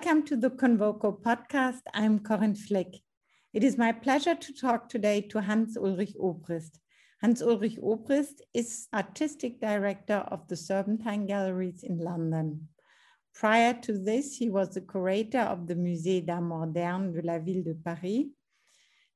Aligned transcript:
Welcome 0.00 0.22
to 0.26 0.36
the 0.36 0.50
Convoco 0.50 1.20
podcast. 1.20 1.80
I'm 1.92 2.20
Corinne 2.20 2.54
Flick. 2.54 2.98
It 3.52 3.64
is 3.64 3.76
my 3.76 3.90
pleasure 3.90 4.36
to 4.36 4.52
talk 4.52 4.88
today 4.88 5.22
to 5.22 5.40
Hans 5.40 5.76
Ulrich 5.76 6.14
Obrist. 6.22 6.78
Hans 7.20 7.42
Ulrich 7.42 7.76
Obrist 7.82 8.40
is 8.54 8.86
artistic 8.94 9.60
director 9.60 10.18
of 10.30 10.46
the 10.46 10.54
Serpentine 10.54 11.26
Galleries 11.26 11.82
in 11.82 11.98
London. 11.98 12.68
Prior 13.34 13.74
to 13.82 13.98
this, 13.98 14.36
he 14.36 14.48
was 14.48 14.68
the 14.72 14.82
curator 14.82 15.40
of 15.40 15.66
the 15.66 15.74
Musée 15.74 16.24
d'Art 16.24 16.44
Moderne 16.44 17.12
de 17.12 17.22
la 17.22 17.40
Ville 17.40 17.64
de 17.64 17.74
Paris. 17.74 18.26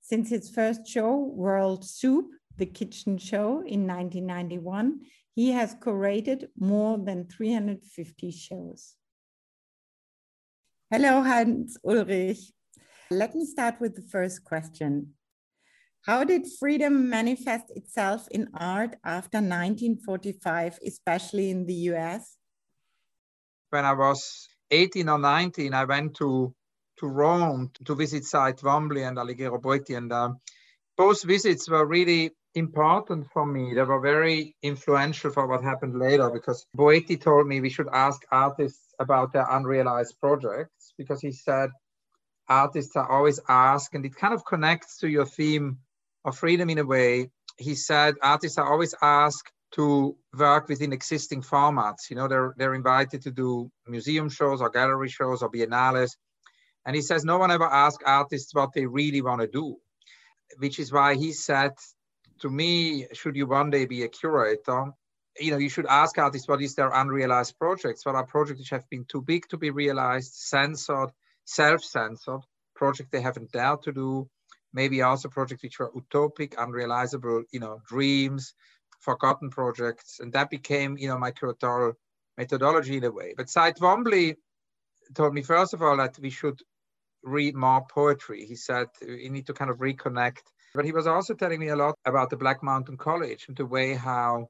Since 0.00 0.30
his 0.30 0.50
first 0.50 0.84
show, 0.84 1.16
World 1.16 1.84
Soup, 1.84 2.26
the 2.56 2.66
kitchen 2.66 3.18
show 3.18 3.62
in 3.64 3.86
1991, 3.86 4.98
he 5.32 5.52
has 5.52 5.76
curated 5.76 6.48
more 6.58 6.98
than 6.98 7.28
350 7.28 8.32
shows. 8.32 8.96
Hello, 10.92 11.22
Hans 11.22 11.78
Ulrich. 11.86 12.52
Let 13.10 13.34
me 13.34 13.46
start 13.46 13.80
with 13.80 13.96
the 13.96 14.02
first 14.02 14.44
question. 14.44 15.14
How 16.04 16.22
did 16.22 16.46
freedom 16.60 17.08
manifest 17.08 17.72
itself 17.74 18.28
in 18.30 18.48
art 18.52 18.96
after 19.02 19.38
1945, 19.38 20.80
especially 20.86 21.50
in 21.50 21.64
the 21.64 21.88
US? 21.92 22.36
When 23.70 23.86
I 23.86 23.94
was 23.94 24.46
18 24.70 25.08
or 25.08 25.18
19, 25.18 25.72
I 25.72 25.86
went 25.86 26.14
to, 26.16 26.54
to 26.98 27.06
Rome 27.06 27.70
to 27.86 27.94
visit 27.94 28.26
Cy 28.26 28.52
Twombly 28.52 29.08
and 29.08 29.16
Alighiero 29.16 29.62
Boetti. 29.62 29.96
And 29.96 30.12
uh, 30.12 30.32
both 30.98 31.24
visits 31.24 31.70
were 31.70 31.86
really 31.86 32.32
important 32.54 33.28
for 33.32 33.46
me. 33.46 33.72
They 33.74 33.82
were 33.82 34.00
very 34.00 34.56
influential 34.62 35.30
for 35.30 35.46
what 35.46 35.64
happened 35.64 35.98
later 35.98 36.28
because 36.28 36.66
Boetti 36.76 37.18
told 37.18 37.46
me 37.46 37.62
we 37.62 37.70
should 37.70 37.88
ask 37.90 38.20
artists 38.30 38.92
about 38.98 39.32
their 39.32 39.46
unrealized 39.48 40.20
projects 40.20 40.81
because 41.02 41.20
he 41.20 41.32
said 41.32 41.70
artists 42.48 42.96
are 42.96 43.10
always 43.10 43.40
asked, 43.48 43.94
and 43.94 44.04
it 44.04 44.14
kind 44.14 44.34
of 44.34 44.44
connects 44.44 44.98
to 44.98 45.08
your 45.08 45.26
theme 45.26 45.78
of 46.24 46.36
freedom 46.36 46.70
in 46.70 46.78
a 46.78 46.84
way. 46.84 47.30
He 47.58 47.74
said 47.74 48.14
artists 48.22 48.58
are 48.58 48.70
always 48.70 48.94
asked 49.02 49.52
to 49.72 50.16
work 50.36 50.68
within 50.68 50.92
existing 50.92 51.42
formats. 51.42 52.10
You 52.10 52.16
know, 52.16 52.28
they're 52.28 52.54
they're 52.56 52.74
invited 52.74 53.22
to 53.22 53.30
do 53.30 53.70
museum 53.86 54.28
shows 54.28 54.60
or 54.60 54.70
gallery 54.70 55.08
shows 55.08 55.42
or 55.42 55.50
biennales. 55.50 56.12
And 56.84 56.96
he 56.96 57.02
says 57.02 57.24
no 57.24 57.38
one 57.38 57.50
ever 57.50 57.70
asks 57.84 58.02
artists 58.04 58.54
what 58.54 58.72
they 58.74 58.86
really 58.86 59.22
want 59.22 59.40
to 59.40 59.46
do, 59.46 59.76
which 60.58 60.78
is 60.78 60.92
why 60.92 61.14
he 61.14 61.32
said 61.32 61.72
to 62.40 62.50
me, 62.50 63.06
should 63.12 63.36
you 63.36 63.46
one 63.46 63.70
day 63.70 63.86
be 63.86 64.02
a 64.02 64.08
curator, 64.08 64.92
you 65.38 65.50
know, 65.50 65.58
you 65.58 65.68
should 65.68 65.86
ask 65.86 66.18
artists 66.18 66.48
what 66.48 66.62
is 66.62 66.74
their 66.74 66.90
unrealized 66.90 67.58
projects, 67.58 68.04
what 68.04 68.14
are 68.14 68.26
projects 68.26 68.60
which 68.60 68.70
have 68.70 68.88
been 68.90 69.04
too 69.04 69.22
big 69.22 69.48
to 69.48 69.56
be 69.56 69.70
realized, 69.70 70.34
censored, 70.34 71.10
self-censored, 71.44 72.42
projects 72.74 73.10
they 73.10 73.20
haven't 73.20 73.52
dared 73.52 73.82
to 73.82 73.92
do, 73.92 74.28
maybe 74.72 75.02
also 75.02 75.28
projects 75.28 75.62
which 75.62 75.78
were 75.78 75.92
utopic, 75.92 76.54
unrealizable, 76.54 77.44
you 77.52 77.60
know, 77.60 77.80
dreams, 77.86 78.54
forgotten 79.00 79.50
projects. 79.50 80.20
And 80.20 80.32
that 80.34 80.50
became, 80.50 80.96
you 80.98 81.08
know, 81.08 81.18
my 81.18 81.32
curatorial 81.32 81.94
methodology 82.36 82.98
in 82.98 83.04
a 83.04 83.10
way. 83.10 83.34
But 83.36 83.48
Cy 83.48 83.72
Twombly 83.72 84.36
told 85.14 85.34
me, 85.34 85.42
first 85.42 85.74
of 85.74 85.82
all, 85.82 85.96
that 85.96 86.18
we 86.18 86.30
should 86.30 86.60
read 87.22 87.54
more 87.54 87.84
poetry. 87.88 88.44
He 88.44 88.56
said, 88.56 88.88
you 89.00 89.30
need 89.30 89.46
to 89.46 89.54
kind 89.54 89.70
of 89.70 89.78
reconnect 89.78 90.42
but 90.74 90.84
he 90.84 90.92
was 90.92 91.06
also 91.06 91.34
telling 91.34 91.60
me 91.60 91.68
a 91.68 91.76
lot 91.76 91.96
about 92.04 92.30
the 92.30 92.36
Black 92.36 92.62
Mountain 92.62 92.96
College 92.96 93.44
and 93.48 93.56
the 93.56 93.66
way 93.66 93.94
how 93.94 94.48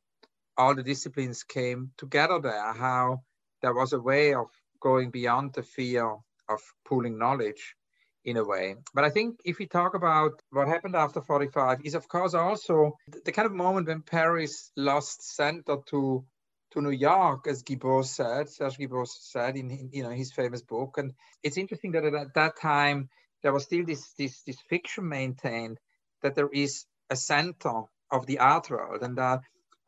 all 0.57 0.75
the 0.75 0.83
disciplines 0.83 1.43
came 1.43 1.93
together 1.97 2.39
there, 2.41 2.73
how 2.73 3.23
there 3.63 3.75
was 3.75 3.93
a 3.93 4.01
way 4.01 4.35
of 4.35 4.47
going 4.81 5.11
beyond 5.11 5.55
the 5.55 5.63
fear 5.63 6.17
of 6.49 6.61
pooling 6.85 7.19
knowledge 7.19 7.77
in 8.25 8.37
a 8.37 8.45
way. 8.45 8.77
But 8.95 9.05
I 9.05 9.11
think 9.11 9.41
if 9.45 9.59
we 9.59 9.67
talk 9.67 9.95
about 9.95 10.43
what 10.51 10.69
happened 10.69 10.95
after 10.95 11.21
45 11.21 11.81
is 11.85 11.95
of 11.95 12.09
course 12.09 12.35
also 12.35 12.97
the 13.25 13.33
kind 13.33 13.47
of 13.47 13.53
moment 13.53 13.89
when 13.89 14.03
Paris 14.03 14.71
lost 14.77 15.23
center 15.37 15.77
to 15.87 16.25
to 16.73 16.81
New 16.81 16.91
York, 16.91 17.47
as 17.49 17.63
Guilbaut 17.63 18.07
said, 18.07 18.49
Serge 18.49 18.79
Guilbaut 18.79 19.07
said 19.07 19.57
in, 19.57 19.71
in, 19.71 19.91
you 19.93 20.03
know 20.03 20.11
his 20.11 20.33
famous 20.33 20.63
book. 20.63 20.97
And 20.99 21.13
it's 21.43 21.59
interesting 21.59 21.93
that 21.93 22.05
at 22.05 22.35
that 22.35 22.57
time 22.57 23.11
there 23.43 23.53
was 23.53 23.65
still 23.65 23.85
this 23.85 24.13
this 24.15 24.43
this 24.43 24.61
fiction 24.69 25.09
maintained 25.09 25.79
that 26.23 26.35
there 26.35 26.49
is 26.49 26.87
a 27.11 27.17
center 27.17 27.83
of 28.11 28.27
the 28.27 28.39
art 28.39 28.71
world. 28.71 29.03
And 29.03 29.19
uh, 29.19 29.39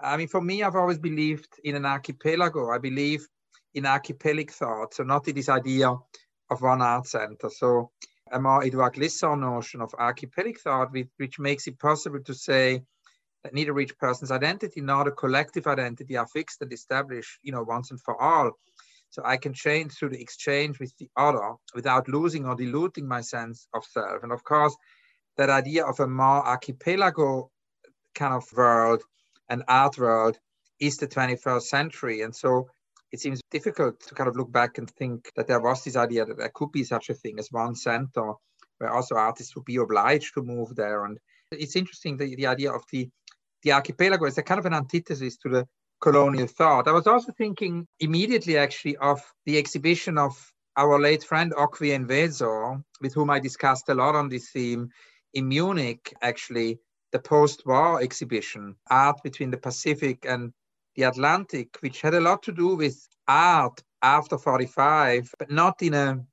I 0.00 0.16
mean, 0.16 0.28
for 0.28 0.40
me, 0.40 0.62
I've 0.62 0.76
always 0.76 0.98
believed 0.98 1.48
in 1.62 1.76
an 1.76 1.86
archipelago. 1.86 2.70
I 2.70 2.78
believe 2.78 3.26
in 3.74 3.86
archipelagic 3.86 4.50
thought, 4.50 4.94
so 4.94 5.02
not 5.02 5.26
in 5.28 5.34
this 5.34 5.48
idea 5.48 5.96
of 6.50 6.62
one 6.62 6.82
art 6.82 7.06
center. 7.06 7.48
So 7.50 7.90
a 8.32 8.40
more 8.40 8.62
Edouard 8.62 8.94
Glissant 8.94 9.40
notion 9.40 9.80
of 9.80 9.94
archipelagic 9.98 10.60
thought, 10.60 10.92
which, 10.92 11.08
which 11.16 11.38
makes 11.38 11.66
it 11.66 11.78
possible 11.78 12.20
to 12.20 12.34
say 12.34 12.82
that 13.42 13.54
neither 13.54 13.78
each 13.78 13.96
person's 13.98 14.30
identity 14.30 14.80
nor 14.80 15.04
the 15.04 15.10
collective 15.10 15.66
identity 15.66 16.16
are 16.16 16.26
fixed 16.26 16.62
and 16.62 16.72
established, 16.72 17.38
you 17.42 17.52
know, 17.52 17.62
once 17.62 17.90
and 17.90 18.00
for 18.00 18.20
all. 18.20 18.52
So 19.10 19.22
I 19.24 19.36
can 19.36 19.52
change 19.52 19.92
through 19.92 20.10
the 20.10 20.20
exchange 20.20 20.80
with 20.80 20.92
the 20.98 21.08
other 21.16 21.54
without 21.74 22.08
losing 22.08 22.46
or 22.46 22.56
diluting 22.56 23.06
my 23.06 23.20
sense 23.20 23.68
of 23.74 23.84
self. 23.84 24.22
And 24.22 24.32
of 24.32 24.42
course, 24.42 24.74
that 25.36 25.50
idea 25.50 25.84
of 25.84 26.00
a 26.00 26.06
more 26.06 26.44
archipelago 26.44 27.50
kind 28.14 28.34
of 28.34 28.44
world 28.56 29.04
and 29.48 29.62
art 29.68 29.98
world 29.98 30.38
is 30.80 30.96
the 30.96 31.06
21st 31.06 31.62
century. 31.62 32.22
And 32.22 32.34
so 32.34 32.68
it 33.12 33.20
seems 33.20 33.40
difficult 33.50 34.00
to 34.00 34.14
kind 34.14 34.28
of 34.28 34.36
look 34.36 34.50
back 34.50 34.78
and 34.78 34.90
think 34.90 35.30
that 35.36 35.46
there 35.46 35.60
was 35.60 35.84
this 35.84 35.96
idea 35.96 36.24
that 36.24 36.36
there 36.36 36.50
could 36.54 36.72
be 36.72 36.84
such 36.84 37.10
a 37.10 37.14
thing 37.14 37.38
as 37.38 37.48
one 37.50 37.74
center 37.74 38.32
where 38.78 38.92
also 38.92 39.14
artists 39.14 39.54
would 39.54 39.64
be 39.64 39.76
obliged 39.76 40.34
to 40.34 40.42
move 40.42 40.74
there. 40.74 41.04
And 41.04 41.18
it's 41.52 41.76
interesting 41.76 42.16
the, 42.16 42.34
the 42.34 42.46
idea 42.46 42.72
of 42.72 42.82
the, 42.90 43.08
the 43.62 43.72
archipelago 43.72 44.24
is 44.26 44.38
a 44.38 44.42
kind 44.42 44.58
of 44.58 44.66
an 44.66 44.74
antithesis 44.74 45.36
to 45.38 45.48
the 45.48 45.68
colonial 46.00 46.48
thought. 46.48 46.88
I 46.88 46.92
was 46.92 47.06
also 47.06 47.32
thinking 47.32 47.86
immediately 48.00 48.58
actually 48.58 48.96
of 48.96 49.22
the 49.46 49.58
exhibition 49.58 50.18
of 50.18 50.32
our 50.76 50.98
late 51.00 51.22
friend 51.22 51.52
Okwui 51.54 51.96
Enwezor, 51.96 52.82
with 53.00 53.14
whom 53.14 53.30
I 53.30 53.38
discussed 53.38 53.88
a 53.88 53.94
lot 53.94 54.16
on 54.16 54.28
this 54.28 54.50
theme 54.50 54.88
in 55.32 55.48
Munich, 55.48 56.12
actually, 56.20 56.78
the 57.14 57.20
post 57.20 57.64
war 57.64 58.02
exhibition, 58.02 58.74
Art 58.90 59.22
Between 59.22 59.52
the 59.52 59.56
Pacific 59.56 60.26
and 60.28 60.52
the 60.96 61.04
Atlantic, 61.04 61.76
which 61.78 62.00
had 62.00 62.12
a 62.12 62.20
lot 62.20 62.42
to 62.42 62.52
do 62.52 62.74
with 62.74 63.08
art 63.28 63.80
after 64.02 64.36
45, 64.36 65.32
but 65.38 65.48
not 65.48 65.80
in 65.80 65.94
a 65.94 66.24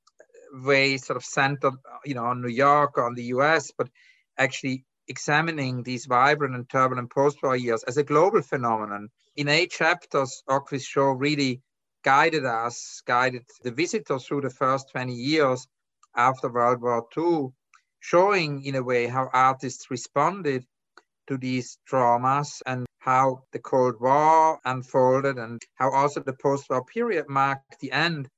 way 0.52 0.96
sort 0.96 1.16
of 1.16 1.24
centered, 1.24 1.74
you 2.04 2.14
know, 2.14 2.24
on 2.24 2.42
New 2.42 2.48
York 2.48 2.98
or 2.98 3.04
on 3.04 3.14
the 3.14 3.26
US, 3.36 3.70
but 3.78 3.88
actually 4.36 4.84
examining 5.06 5.84
these 5.84 6.06
vibrant 6.06 6.56
and 6.56 6.68
turbulent 6.68 7.12
post-war 7.12 7.56
years 7.56 7.84
as 7.84 7.96
a 7.96 8.02
global 8.02 8.42
phenomenon. 8.42 9.08
In 9.36 9.46
eight 9.46 9.70
chapters, 9.70 10.42
Okwui's 10.48 10.84
show 10.84 11.10
really 11.12 11.62
guided 12.02 12.44
us, 12.44 13.02
guided 13.06 13.44
the 13.62 13.70
visitors 13.70 14.26
through 14.26 14.40
the 14.40 14.50
first 14.50 14.90
20 14.90 15.14
years 15.14 15.68
after 16.16 16.48
World 16.48 16.82
War 16.82 17.06
II 17.16 17.52
showing 18.02 18.64
in 18.64 18.74
a 18.74 18.82
way 18.82 19.06
how 19.06 19.30
artists 19.32 19.88
responded 19.88 20.66
to 21.28 21.38
these 21.38 21.78
traumas 21.88 22.62
and 22.66 22.86
how 22.98 23.42
the 23.52 23.58
Cold 23.58 24.00
War 24.00 24.58
unfolded 24.64 25.38
and 25.38 25.60
how 25.74 25.90
also 25.90 26.20
the 26.20 26.34
post-war 26.34 26.84
period 26.84 27.28
marked 27.28 27.80
the 27.80 27.92
end 27.92 28.28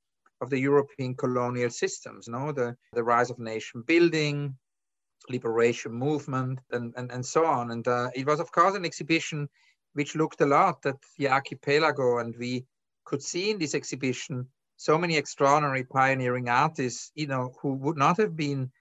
of 0.41 0.49
the 0.49 0.59
European 0.59 1.15
colonial 1.15 1.69
systems, 1.69 2.27
you 2.27 2.33
know, 2.33 2.51
the, 2.51 2.75
the 2.93 3.03
rise 3.03 3.29
of 3.29 3.39
nation 3.39 3.83
building, 3.85 4.55
liberation 5.29 5.91
movement, 5.91 6.59
and, 6.71 6.93
and, 6.97 7.11
and 7.11 7.25
so 7.25 7.45
on. 7.45 7.71
And 7.71 7.87
uh, 7.87 8.09
it 8.15 8.25
was, 8.25 8.39
of 8.39 8.51
course, 8.51 8.75
an 8.75 8.85
exhibition 8.85 9.47
which 9.93 10.15
looked 10.15 10.41
a 10.41 10.45
lot 10.45 10.85
at 10.85 10.97
the 11.17 11.29
archipelago, 11.29 12.17
and 12.17 12.35
we 12.37 12.65
could 13.05 13.23
see 13.23 13.51
in 13.51 13.59
this 13.59 13.75
exhibition 13.75 14.47
so 14.77 14.97
many 14.97 15.15
extraordinary 15.15 15.83
pioneering 15.83 16.49
artists, 16.49 17.11
you 17.15 17.27
know, 17.27 17.53
who 17.61 17.73
would 17.73 17.97
not 17.97 18.17
have 18.17 18.35
been 18.35 18.71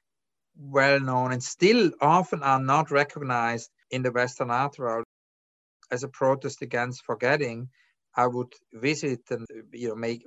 well 0.57 1.01
known 1.01 1.33
and 1.33 1.43
still 1.43 1.91
often 2.01 2.43
are 2.43 2.61
not 2.61 2.91
recognized 2.91 3.71
in 3.95 4.03
the 4.03 4.13
Western 4.13 4.51
art 4.51 4.79
world. 4.79 5.05
As 5.91 6.03
a 6.03 6.09
protest 6.09 6.63
against 6.63 7.05
forgetting, 7.05 7.69
I 8.17 8.27
would 8.27 8.53
visit 8.73 9.23
and 9.31 9.47
you 9.73 9.89
know 9.89 9.95
make 9.95 10.25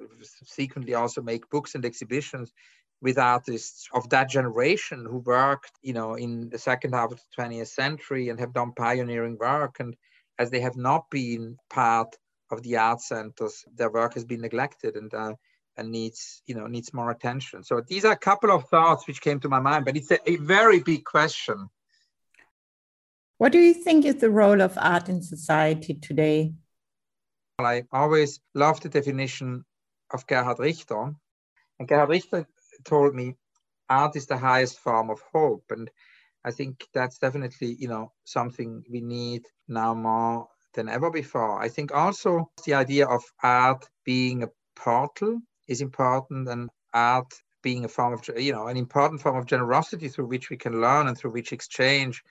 frequently 0.48 0.94
also 0.94 1.22
make 1.22 1.50
books 1.50 1.75
and 1.75 1.86
exhibitions 1.86 2.54
with 3.02 3.18
artists 3.18 3.88
of 3.94 4.10
that 4.10 4.30
generation 4.30 5.06
who 5.06 5.19
worked 5.19 5.72
you 5.81 5.94
know 5.94 6.16
in 6.16 6.50
the 6.50 6.58
second 6.58 6.94
half 6.94 7.12
of 7.12 7.19
the 7.19 7.42
20th 7.42 7.68
century 7.68 8.30
and 8.30 8.40
have 8.40 8.54
done 8.54 8.74
pioneering 8.74 9.38
work 9.40 9.80
and 9.80 9.96
as 10.40 10.50
they 10.50 10.60
have 10.60 10.75
not 10.75 11.10
been 11.10 11.58
part 11.70 12.16
of 12.52 12.62
the 12.63 12.75
art 12.78 13.02
centers 13.02 13.63
their 13.75 13.92
work 13.92 14.13
has 14.13 14.25
been 14.25 14.42
neglected 14.42 14.96
and 14.96 15.13
uh, 15.13 15.34
and 15.78 15.92
needs 15.92 16.42
you 16.48 16.56
know 16.56 16.68
needs 16.68 16.94
more 16.94 17.12
attention 17.12 17.63
so 17.63 17.81
these 17.88 18.06
are 18.06 18.13
a 18.13 18.25
couple 18.30 18.52
of 18.52 18.68
thoughts 18.70 19.08
which 19.08 19.22
came 19.22 19.40
to 19.40 19.50
my 19.50 19.60
mind 19.60 19.86
but 19.86 19.96
it's 19.96 20.12
a, 20.12 20.20
a 20.30 20.36
very 20.38 20.80
big 20.80 21.04
question 21.06 21.70
what 23.38 23.51
do 23.51 23.60
you 23.60 23.74
think 23.74 24.06
is 24.06 24.16
the 24.16 24.30
role 24.30 24.62
of 24.62 24.78
art 24.78 25.10
in 25.10 25.22
society 25.22 25.94
today 25.94 26.54
i 27.60 27.84
always 27.92 28.39
love 28.54 28.80
the 28.81 28.89
definition 28.89 29.63
of 30.12 30.25
gerhard 30.28 30.60
richter 30.60 31.13
and 31.80 31.88
gerhard 31.88 32.10
richter 32.10 32.48
told 32.84 33.13
me 33.16 33.36
art 33.89 34.16
is 34.16 34.25
the 34.25 34.38
highest 34.38 34.80
form 34.80 35.10
of 35.10 35.22
hope. 35.34 35.66
And 35.69 35.89
I 36.44 36.51
think 36.51 36.88
that's 36.94 37.18
definitely, 37.18 37.75
you 37.80 37.88
know, 37.88 38.12
something 38.25 38.84
we 38.89 39.01
need 39.01 39.44
now 39.68 39.94
more 39.94 40.48
than 40.74 40.89
ever 40.89 41.10
before. 41.10 41.62
I 41.62 41.69
think 41.69 41.94
also 41.94 42.50
the 42.66 42.74
idea 42.74 43.07
of 43.07 43.24
art 43.44 43.88
being 44.06 44.44
a 44.44 44.50
portal 44.75 45.39
is 45.68 45.81
important 45.81 46.48
and 46.48 46.69
art 46.94 47.34
being 47.63 47.86
a 47.86 47.89
form 47.89 48.13
of, 48.13 48.30
you 48.38 48.54
know, 48.54 48.68
an 48.68 48.78
important 48.78 49.22
form 49.22 49.36
of 49.36 49.45
generosity 49.45 50.07
through 50.07 50.28
which 50.28 50.50
we 50.50 50.57
can 50.57 50.80
learn 50.81 51.07
and 51.07 51.18
through 51.18 51.31
which 51.31 51.51
exchange 51.51 52.24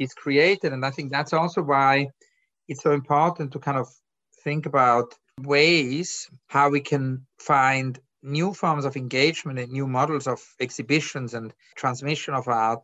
is 0.00 0.12
created. 0.14 0.72
And 0.72 0.84
I 0.84 0.90
think 0.90 1.12
that's 1.12 1.32
also 1.32 1.62
why 1.62 2.08
it's 2.66 2.82
so 2.82 2.90
important 2.90 3.52
to 3.52 3.60
kind 3.60 3.78
of 3.78 3.88
think 4.42 4.66
about 4.66 5.14
ways 5.42 6.28
how 6.48 6.70
we 6.70 6.80
can 6.80 7.26
find 7.38 7.98
new 8.22 8.52
forms 8.52 8.84
of 8.84 8.96
engagement 8.96 9.58
and 9.58 9.70
new 9.70 9.86
models 9.86 10.26
of 10.26 10.40
exhibitions 10.58 11.34
and 11.34 11.54
transmission 11.76 12.34
of 12.34 12.48
art 12.48 12.80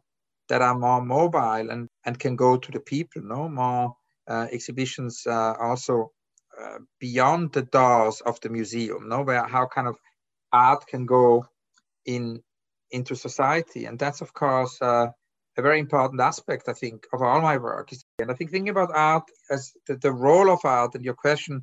that 0.49 0.63
are 0.63 0.79
more 0.79 1.03
mobile 1.05 1.71
and, 1.71 1.89
and 2.05 2.19
can 2.19 2.37
go 2.37 2.57
to 2.57 2.71
the 2.71 2.81
people, 2.81 3.23
no? 3.23 3.49
More 3.49 3.97
uh, 4.29 4.47
exhibitions 4.53 5.23
uh, 5.27 5.55
also 5.61 6.13
uh, 6.61 6.79
beyond 7.01 7.53
the 7.53 7.63
doors 7.63 8.21
of 8.21 8.41
the 8.41 8.49
museum, 8.49 9.09
no, 9.09 9.23
where 9.23 9.45
how 9.47 9.67
kind 9.67 9.89
of 9.89 9.97
art 10.53 10.87
can 10.87 11.07
go 11.07 11.47
in 12.05 12.43
into 12.91 13.17
society, 13.17 13.85
and 13.87 13.99
that's 13.99 14.21
of 14.21 14.33
course 14.33 14.81
uh, 14.81 15.09
a 15.57 15.63
very 15.63 15.81
important 15.81 16.21
aspect, 16.21 16.69
I 16.69 16.73
think, 16.73 17.07
of 17.13 17.23
all 17.23 17.41
my 17.41 17.57
work. 17.57 17.93
Is 17.93 18.05
and 18.19 18.31
I 18.31 18.35
think 18.35 18.51
thinking 18.51 18.71
about 18.71 18.91
art 18.95 19.25
as 19.51 19.73
the, 19.87 19.97
the 19.97 20.13
role 20.13 20.51
of 20.51 20.61
art 20.65 20.95
and 20.95 21.05
your 21.05 21.15
question 21.15 21.63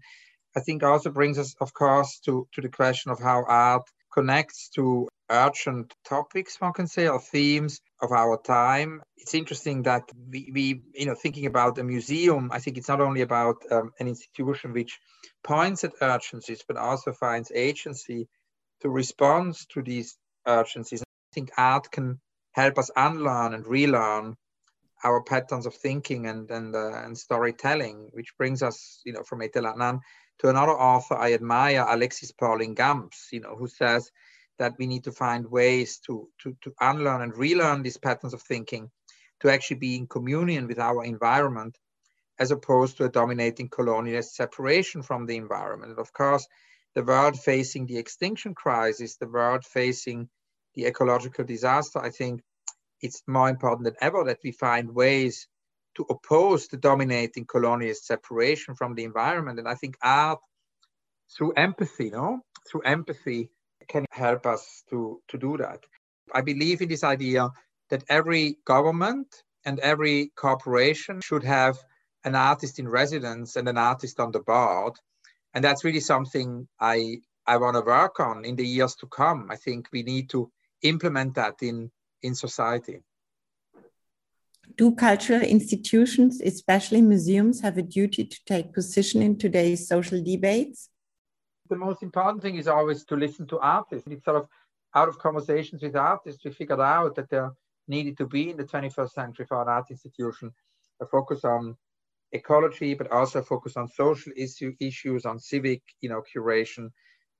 I 0.56 0.60
think 0.60 0.84
also 0.84 1.10
brings 1.10 1.40
us, 1.40 1.56
of 1.60 1.74
course, 1.74 2.19
to, 2.25 2.48
to 2.54 2.62
the 2.62 2.69
question 2.69 3.12
of 3.12 3.19
how 3.19 3.44
art 3.48 3.90
connects 4.13 4.69
to 4.75 5.07
urgent 5.30 5.94
topics, 6.06 6.62
one 6.62 6.74
can 6.74 6.86
say, 6.86 7.07
or 7.07 7.19
themes 7.19 7.81
of 8.01 8.12
our 8.12 8.40
time. 8.40 9.01
It's 9.18 9.34
interesting 9.34 9.84
that 9.84 10.04
we, 10.30 10.51
we 10.54 10.81
you 10.94 11.07
know, 11.07 11.16
thinking 11.16 11.48
about 11.48 11.80
a 11.80 11.84
museum, 11.84 12.51
I 12.51 12.60
think 12.60 12.78
it's 12.78 12.88
not 12.89 13.01
only 13.01 13.22
about 13.22 13.57
um, 13.72 13.92
an 14.00 14.07
institution 14.07 14.74
which 14.74 15.00
points 15.44 15.84
at 15.84 15.94
urgencies, 16.01 16.63
but 16.68 16.78
also 16.78 17.13
finds 17.13 17.51
agency 17.51 18.28
to 18.81 18.89
respond 18.89 19.56
to 19.69 19.81
these 19.81 20.16
urgencies. 20.46 21.01
I 21.01 21.34
think 21.34 21.51
art 21.57 21.89
can 21.89 22.19
help 22.53 22.77
us 22.77 22.89
unlearn 22.95 23.53
and 23.53 23.67
relearn 23.67 24.35
our 25.03 25.21
patterns 25.21 25.65
of 25.65 25.75
thinking 25.75 26.27
and 26.27 26.50
and, 26.50 26.75
uh, 26.75 27.03
and 27.03 27.17
storytelling, 27.17 28.09
which 28.13 28.38
brings 28.38 28.63
us, 28.63 29.01
you 29.05 29.13
know, 29.13 29.23
from 29.23 29.41
Etel 29.41 29.71
Adnan 29.71 30.00
to 30.39 30.50
another 30.50 30.71
author 30.71 31.15
I 31.15 31.33
admire, 31.33 31.85
Alexis 31.88 32.31
Pauline 32.31 32.73
Gumbs, 32.73 33.27
you 33.31 33.39
know, 33.39 33.55
who 33.55 33.67
says 33.67 34.11
that 34.59 34.73
we 34.77 34.88
need 34.88 35.03
to 35.03 35.11
find 35.11 35.50
ways 35.50 36.00
to, 36.05 36.29
to, 36.39 36.55
to 36.61 36.73
unlearn 36.79 37.21
and 37.21 37.38
relearn 37.38 37.81
these 37.83 37.97
patterns 37.97 38.33
of 38.33 38.41
thinking 38.41 38.89
to 39.39 39.51
actually 39.51 39.77
be 39.77 39.95
in 39.95 40.07
communion 40.07 40.67
with 40.67 40.79
our 40.79 41.03
environment 41.03 41.77
as 42.39 42.51
opposed 42.51 42.97
to 42.97 43.05
a 43.05 43.09
dominating 43.09 43.69
colonialist 43.69 44.31
separation 44.31 45.01
from 45.01 45.25
the 45.25 45.35
environment. 45.35 45.91
And 45.91 46.00
of 46.00 46.13
course, 46.13 46.47
the 46.95 47.03
world 47.03 47.39
facing 47.39 47.85
the 47.85 47.97
extinction 47.97 48.55
crisis, 48.55 49.17
the 49.17 49.27
world 49.27 49.65
facing 49.65 50.29
the 50.75 50.86
ecological 50.86 51.46
disaster, 51.46 52.00
I 52.00 52.10
think 52.10 52.42
it's 53.02 53.22
more 53.28 53.50
important 53.50 53.86
than 53.86 53.96
ever 54.02 54.24
that 54.25 54.40
we 54.44 54.52
find 54.52 54.96
ways 54.96 55.48
to 55.96 56.06
oppose 56.10 56.68
the 56.68 56.78
dominating 56.78 57.46
colonialist 57.46 58.04
separation 58.04 58.75
from 58.75 58.96
the 58.96 59.04
environment. 59.04 59.60
And 59.60 59.68
I 59.68 59.75
think 59.75 59.98
art, 60.02 60.40
through 61.36 61.54
empathy, 61.54 62.10
no, 62.10 62.40
through 62.68 62.81
empathy, 62.81 63.50
can 63.88 64.06
help 64.12 64.46
us 64.46 64.84
to, 64.90 65.22
to 65.28 65.38
do 65.38 65.58
that. 65.58 65.84
I 66.34 66.42
believe 66.42 66.81
in 66.81 66.90
this 66.90 67.04
idea 67.04 67.50
that 67.90 68.04
every 68.10 68.58
government 68.66 69.28
and 69.66 69.80
every 69.80 70.31
corporation 70.36 71.22
should 71.22 71.44
have 71.44 71.78
an 72.24 72.36
artist 72.36 72.80
in 72.80 72.88
residence 72.88 73.56
and 73.56 73.68
an 73.68 73.78
artist 73.78 74.20
on 74.20 74.31
the 74.31 74.40
board. 74.40 74.94
And 75.54 75.64
that's 75.64 75.84
really 75.84 76.00
something 76.00 76.68
I, 76.80 77.18
I 77.46 77.58
want 77.58 77.75
to 77.75 77.81
work 77.81 78.20
on 78.20 78.46
in 78.46 78.56
the 78.56 78.66
years 78.66 78.96
to 78.96 79.08
come. 79.08 79.50
I 79.52 79.58
think 79.58 79.90
we 79.92 80.04
need 80.04 80.30
to 80.30 80.50
implement 80.83 81.35
that 81.35 81.56
in, 81.62 81.91
in 82.21 82.35
society. 82.35 83.01
Do 84.75 84.95
cultural 84.95 85.41
institutions, 85.41 86.41
especially 86.41 87.01
museums, 87.01 87.62
have 87.62 87.77
a 87.77 87.81
duty 87.81 88.25
to 88.25 88.38
take 88.45 88.74
position 88.74 89.21
in 89.21 89.38
today's 89.38 89.88
social 89.88 90.24
debates? 90.24 90.89
The 91.69 91.75
most 91.75 92.03
important 92.03 92.41
thing 92.41 92.56
is 92.56 92.68
always 92.68 93.03
to 93.06 93.15
listen 93.15 93.47
to 93.47 93.59
artists. 93.59 94.07
It's 94.09 94.25
sort 94.25 94.38
of 94.38 94.47
out 94.95 95.09
of 95.09 95.18
conversations 95.18 95.81
with 95.81 95.95
artists, 95.95 96.44
we 96.45 96.51
figured 96.51 96.80
out 96.80 97.15
that 97.15 97.29
there 97.29 97.51
needed 97.88 98.18
to 98.18 98.27
be 98.27 98.51
in 98.51 98.57
the 98.57 98.63
21st 98.63 99.12
century 99.12 99.45
for 99.45 99.62
an 99.62 99.68
art 99.68 99.89
institution 99.89 100.51
a 101.01 101.06
focus 101.06 101.44
on 101.44 101.75
ecology, 102.31 102.94
but 102.94 103.12
also 103.12 103.39
a 103.39 103.44
focus 103.44 103.77
on 103.77 103.88
social 103.88 104.31
issue, 104.36 104.74
issues, 104.79 105.25
on 105.25 105.39
civic, 105.39 105.81
you 106.01 106.09
know, 106.09 106.21
curation, 106.36 106.89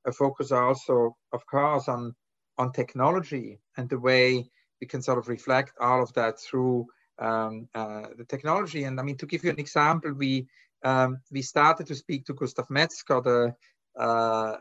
a 0.06 0.12
focus 0.12 0.52
also, 0.52 1.16
of 1.32 1.46
course, 1.46 1.88
on 1.88 2.14
on 2.58 2.72
technology 2.72 3.60
and 3.78 3.90
the 3.90 4.00
way 4.00 4.50
we 4.80 4.88
can 4.88 5.02
sort 5.02 5.18
of 5.18 5.28
reflect 5.28 5.74
all 5.80 6.02
of 6.02 6.14
that 6.14 6.40
through 6.40 6.88
um, 7.20 7.68
uh, 7.74 8.04
the 8.18 8.26
technology. 8.26 8.84
And 8.84 9.00
I 9.00 9.04
mean, 9.04 9.18
to 9.18 9.26
give 9.26 9.44
you 9.44 9.52
an 9.52 9.60
example, 9.60 10.14
we 10.14 10.48
um, 10.84 11.20
we 11.32 11.42
started 11.42 11.88
to 11.88 11.96
speak 11.96 12.26
to 12.26 12.34
Gustav 12.34 12.70
Metzger, 12.70 13.22
the 13.22 13.56
uh, 13.98 14.58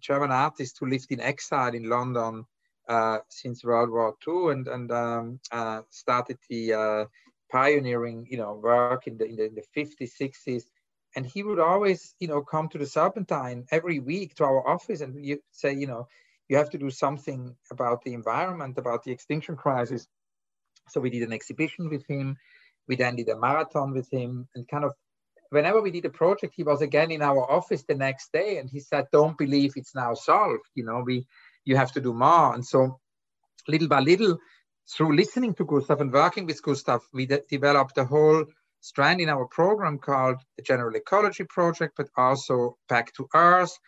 German 0.00 0.30
artist 0.30 0.76
who 0.78 0.86
lived 0.86 1.10
in 1.10 1.20
exile 1.20 1.74
in 1.74 1.88
London 1.88 2.44
uh, 2.88 3.18
since 3.28 3.64
World 3.64 3.90
War 3.90 4.14
II, 4.26 4.52
and 4.52 4.68
and 4.68 4.92
um, 4.92 5.40
uh, 5.50 5.82
started 5.90 6.38
the 6.48 6.72
uh, 6.72 7.04
pioneering, 7.50 8.26
you 8.30 8.36
know, 8.36 8.54
work 8.54 9.06
in 9.06 9.16
the, 9.16 9.26
in 9.26 9.36
the 9.36 9.46
in 9.46 9.54
the 9.54 9.64
50s, 9.76 10.12
60s. 10.20 10.64
And 11.16 11.24
he 11.24 11.44
would 11.44 11.60
always, 11.60 12.14
you 12.18 12.26
know, 12.26 12.42
come 12.42 12.68
to 12.70 12.78
the 12.78 12.86
Serpentine 12.86 13.66
every 13.70 14.00
week 14.00 14.34
to 14.34 14.44
our 14.44 14.68
office 14.68 15.00
and 15.00 15.24
you 15.24 15.40
say, 15.52 15.72
you 15.72 15.86
know, 15.86 16.08
you 16.48 16.56
have 16.56 16.70
to 16.70 16.78
do 16.78 16.90
something 16.90 17.56
about 17.70 18.02
the 18.02 18.14
environment, 18.14 18.78
about 18.78 19.04
the 19.04 19.12
extinction 19.12 19.56
crisis 19.56 20.06
so 20.88 21.00
we 21.00 21.10
did 21.10 21.22
an 21.22 21.32
exhibition 21.32 21.88
with 21.88 22.06
him. 22.06 22.36
We 22.88 22.96
then 22.96 23.16
did 23.16 23.28
a 23.28 23.38
marathon 23.38 23.92
with 23.92 24.10
him 24.12 24.48
and 24.54 24.68
kind 24.68 24.84
of 24.84 24.92
whenever 25.50 25.80
we 25.80 25.90
did 25.90 26.04
a 26.04 26.10
project, 26.10 26.54
he 26.56 26.62
was 26.62 26.82
again 26.82 27.10
in 27.10 27.22
our 27.22 27.50
office 27.50 27.84
the 27.84 27.94
next 27.94 28.32
day 28.32 28.58
and 28.58 28.68
he 28.68 28.80
said, 28.80 29.06
don't 29.12 29.38
believe 29.38 29.72
it's 29.76 29.94
now 29.94 30.14
solved. 30.14 30.64
You 30.74 30.84
know, 30.84 31.02
we, 31.04 31.26
you 31.64 31.76
have 31.76 31.92
to 31.92 32.00
do 32.00 32.12
more. 32.12 32.54
And 32.54 32.64
so 32.64 32.98
little 33.68 33.88
by 33.88 34.00
little, 34.00 34.38
through 34.90 35.16
listening 35.16 35.54
to 35.54 35.64
Gustav 35.64 36.00
and 36.00 36.12
working 36.12 36.44
with 36.44 36.62
Gustav, 36.62 37.00
we 37.12 37.24
de 37.24 37.40
developed 37.48 37.96
a 37.96 38.04
whole 38.04 38.44
strand 38.80 39.20
in 39.20 39.30
our 39.30 39.46
program 39.46 39.98
called 39.98 40.36
the 40.56 40.62
General 40.62 40.94
Ecology 40.94 41.44
Project, 41.44 41.94
but 41.96 42.08
also 42.18 42.76
Back 42.86 43.14
to 43.14 43.26
Earth, 43.34 43.78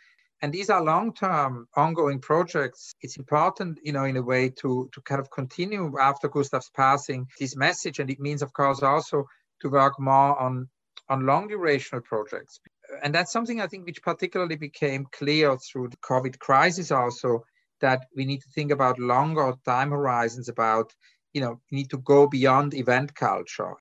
and 0.42 0.52
these 0.52 0.70
are 0.70 0.82
long-term 0.82 1.66
ongoing 1.76 2.20
projects. 2.20 2.94
It's 3.00 3.16
important 3.16 3.78
you 3.82 3.92
know 3.92 4.04
in 4.04 4.16
a 4.16 4.22
way 4.22 4.50
to 4.60 4.88
to 4.92 5.00
kind 5.02 5.20
of 5.20 5.30
continue 5.30 5.98
after 5.98 6.28
gustav's 6.28 6.70
passing 6.74 7.26
this 7.40 7.56
message. 7.56 7.98
And 7.98 8.10
it 8.10 8.20
means 8.20 8.42
of 8.42 8.52
course 8.52 8.82
also 8.82 9.24
to 9.60 9.68
work 9.68 9.98
more 9.98 10.38
on 10.38 10.68
on 11.08 11.26
long 11.26 11.48
durational 11.48 12.04
projects. 12.04 12.60
And 13.02 13.14
that's 13.14 13.32
something 13.32 13.60
i 13.60 13.66
think 13.66 13.86
which 13.86 14.02
particularly 14.02 14.56
became 14.56 15.06
clear 15.10 15.56
through 15.56 15.88
the 15.88 15.96
covid 15.98 16.38
crisis 16.38 16.90
also 16.90 17.44
that 17.80 18.06
we 18.16 18.24
need 18.24 18.40
to 18.40 18.50
think 18.54 18.70
about 18.72 18.98
longer 18.98 19.52
time 19.64 19.90
horizons 19.90 20.48
about 20.48 20.94
you 21.34 21.40
know 21.40 21.60
need 21.70 21.90
to 21.90 21.98
go 21.98 22.26
beyond 22.26 22.74
event 22.74 23.14
culture 23.14 23.74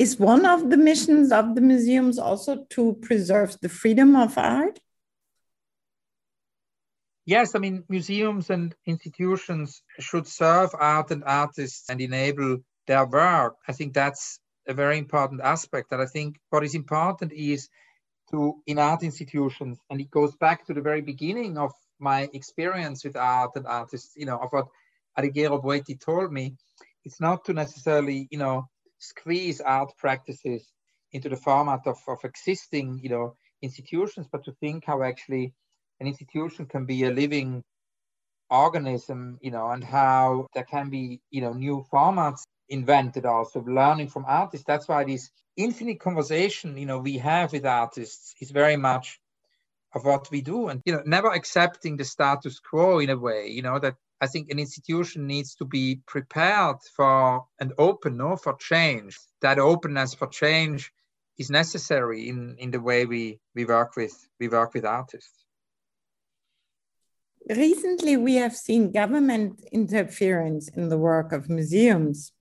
is 0.00 0.18
one 0.18 0.46
of 0.46 0.70
the 0.70 0.78
missions 0.78 1.30
of 1.30 1.54
the 1.54 1.60
museums 1.60 2.18
also 2.18 2.64
to 2.70 2.94
preserve 3.02 3.54
the 3.60 3.68
freedom 3.68 4.16
of 4.16 4.38
art? 4.38 4.80
Yes, 7.26 7.54
I 7.54 7.58
mean, 7.58 7.84
museums 7.90 8.48
and 8.48 8.74
institutions 8.86 9.82
should 9.98 10.26
serve 10.26 10.70
art 10.74 11.10
and 11.10 11.22
artists 11.24 11.90
and 11.90 12.00
enable 12.00 12.60
their 12.86 13.04
work. 13.04 13.56
I 13.68 13.72
think 13.72 13.92
that's 13.92 14.40
a 14.66 14.72
very 14.72 14.96
important 14.96 15.42
aspect. 15.42 15.92
And 15.92 16.00
I 16.00 16.06
think 16.06 16.40
what 16.48 16.64
is 16.64 16.74
important 16.74 17.30
is 17.34 17.68
to, 18.30 18.54
in 18.66 18.78
art 18.78 19.02
institutions, 19.02 19.78
and 19.90 20.00
it 20.00 20.10
goes 20.10 20.34
back 20.36 20.64
to 20.66 20.72
the 20.72 20.80
very 20.80 21.02
beginning 21.02 21.58
of 21.58 21.72
my 21.98 22.26
experience 22.32 23.04
with 23.04 23.16
art 23.16 23.50
and 23.54 23.66
artists, 23.66 24.14
you 24.16 24.24
know, 24.24 24.38
of 24.38 24.50
what 24.50 24.68
Alighiero 25.18 25.62
Boetti 25.62 26.00
told 26.00 26.32
me, 26.32 26.54
it's 27.04 27.20
not 27.20 27.44
to 27.44 27.52
necessarily, 27.52 28.28
you 28.30 28.38
know, 28.38 28.66
squeeze 29.00 29.60
art 29.60 29.92
practices 29.98 30.72
into 31.12 31.28
the 31.28 31.36
format 31.36 31.80
of, 31.86 31.98
of 32.06 32.24
existing, 32.24 33.00
you 33.02 33.08
know, 33.08 33.34
institutions, 33.62 34.28
but 34.30 34.44
to 34.44 34.52
think 34.52 34.84
how 34.86 35.02
actually 35.02 35.52
an 35.98 36.06
institution 36.06 36.66
can 36.66 36.86
be 36.86 37.04
a 37.04 37.10
living 37.10 37.62
organism, 38.48 39.38
you 39.40 39.50
know, 39.50 39.70
and 39.70 39.82
how 39.82 40.46
there 40.54 40.64
can 40.64 40.90
be, 40.90 41.20
you 41.30 41.40
know, 41.40 41.52
new 41.52 41.84
formats 41.92 42.42
invented 42.68 43.26
also, 43.26 43.60
learning 43.62 44.08
from 44.08 44.24
artists. 44.26 44.64
That's 44.66 44.86
why 44.86 45.04
this 45.04 45.30
infinite 45.56 45.98
conversation, 45.98 46.76
you 46.76 46.86
know, 46.86 46.98
we 46.98 47.18
have 47.18 47.52
with 47.52 47.66
artists 47.66 48.34
is 48.40 48.50
very 48.50 48.76
much 48.76 49.18
of 49.94 50.04
what 50.04 50.30
we 50.30 50.40
do 50.40 50.68
and 50.68 50.80
you 50.84 50.92
know 50.92 51.02
never 51.04 51.30
accepting 51.32 51.96
the 51.96 52.04
status 52.04 52.60
quo 52.60 52.98
in 53.00 53.10
a 53.10 53.18
way 53.18 53.48
you 53.48 53.62
know 53.62 53.78
that 53.78 53.96
i 54.20 54.26
think 54.26 54.50
an 54.50 54.58
institution 54.58 55.26
needs 55.26 55.54
to 55.54 55.64
be 55.64 56.00
prepared 56.06 56.76
for 56.96 57.44
and 57.58 57.72
open 57.78 58.16
no 58.16 58.36
for 58.36 58.54
change. 58.56 59.18
That 59.42 59.58
openness 59.58 60.14
for 60.14 60.26
change 60.26 60.92
is 61.38 61.50
necessary 61.50 62.28
in 62.28 62.56
in 62.58 62.70
the 62.70 62.80
way 62.80 63.06
we 63.06 63.40
we 63.54 63.64
work 63.64 63.96
with 63.96 64.14
we 64.38 64.48
work 64.48 64.74
with 64.74 64.84
artists. 64.84 65.44
Recently 67.48 68.16
we 68.16 68.34
have 68.34 68.54
seen 68.54 68.92
government 68.92 69.62
interference 69.72 70.68
in 70.68 70.88
the 70.90 70.98
work 70.98 71.32
of 71.32 71.48
museums. 71.48 72.32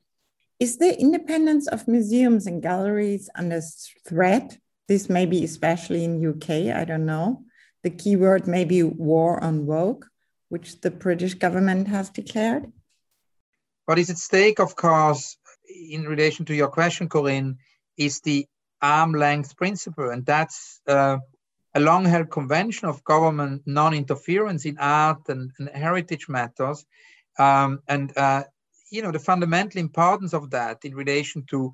Is 0.59 0.77
the 0.77 0.99
independence 0.99 1.67
of 1.67 1.87
museums 1.87 2.45
and 2.45 2.61
galleries 2.61 3.29
under 3.35 3.61
threat? 4.05 4.57
This 4.89 5.07
may 5.07 5.25
be 5.25 5.45
especially 5.45 6.03
in 6.03 6.25
UK, 6.31 6.75
I 6.75 6.83
don't 6.83 7.05
know. 7.05 7.43
The 7.83 7.91
keyword 7.91 8.45
may 8.45 8.65
be 8.65 8.83
war 8.83 9.41
on 9.41 9.65
woke, 9.65 10.07
which 10.49 10.81
the 10.81 10.91
British 10.91 11.35
government 11.35 11.87
has 11.87 12.09
declared. 12.09 12.71
What 13.85 13.99
is 13.99 14.09
at 14.09 14.17
stake, 14.17 14.59
of 14.59 14.75
course, 14.75 15.37
in 15.67 16.03
relation 16.03 16.45
to 16.45 16.55
your 16.55 16.67
question, 16.67 17.09
Corinne, 17.09 17.57
is 17.97 18.19
the 18.21 18.47
arm 18.81 19.13
length 19.13 19.55
principle. 19.55 20.09
And 20.09 20.25
that's 20.25 20.81
uh, 20.87 21.17
a 21.73 21.79
long 21.79 22.05
held 22.05 22.29
convention 22.29 22.87
of 22.87 23.03
government 23.03 23.63
non 23.65 23.93
interference 23.93 24.65
in 24.65 24.77
art 24.79 25.29
and, 25.29 25.51
and 25.59 25.69
heritage 25.69 26.27
matters. 26.29 26.85
Um, 27.37 27.79
and, 27.87 28.15
uh, 28.17 28.43
you 28.91 29.01
know, 29.01 29.11
the 29.11 29.19
fundamental 29.19 29.79
importance 29.79 30.33
of 30.33 30.49
that 30.51 30.83
in 30.83 30.95
relation 30.95 31.45
to 31.49 31.73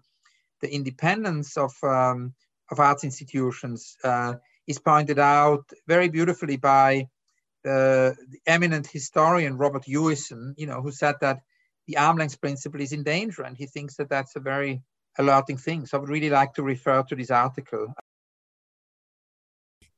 the 0.62 0.74
independence 0.74 1.58
of 1.58 1.74
um, 1.84 2.34
of 2.72 2.80
arts 2.80 3.04
institutions 3.04 3.98
uh, 4.04 4.34
is 4.68 4.80
pointed 4.80 5.20
out 5.20 5.66
very 5.88 6.10
beautifully 6.10 6.58
by 6.58 7.08
uh, 7.66 8.14
the 8.30 8.40
eminent 8.46 8.88
historian 8.88 9.58
Robert 9.58 9.84
Hewison, 9.86 10.54
you 10.58 10.68
know, 10.68 10.82
who 10.82 10.92
said 10.92 11.16
that 11.22 11.42
the 11.88 11.98
arm 11.98 12.18
length 12.18 12.40
principle 12.40 12.82
is 12.82 12.92
in 12.92 13.04
danger, 13.04 13.44
and 13.44 13.58
he 13.58 13.66
thinks 13.66 13.96
that 13.98 14.10
that's 14.10 14.36
a 14.36 14.40
very 14.40 14.82
alerting 15.18 15.58
thing. 15.58 15.86
So 15.86 15.98
I 15.98 16.02
would 16.02 16.10
really 16.10 16.30
like 16.30 16.54
to 16.56 16.64
refer 16.64 17.04
to 17.04 17.16
this 17.16 17.32
article. 17.32 17.94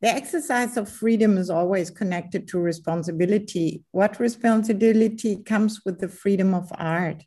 The 0.02 0.10
exercise 0.10 0.78
of 0.78 0.90
freedom 0.90 1.38
is 1.38 1.50
always 1.50 1.90
connected 1.90 2.48
to 2.50 2.60
responsibility. 2.60 3.84
What 3.92 4.20
responsibility 4.20 5.38
comes 5.38 5.82
with 5.84 6.00
the 6.00 6.10
freedom 6.10 6.54
of 6.54 6.72
art? 6.76 7.24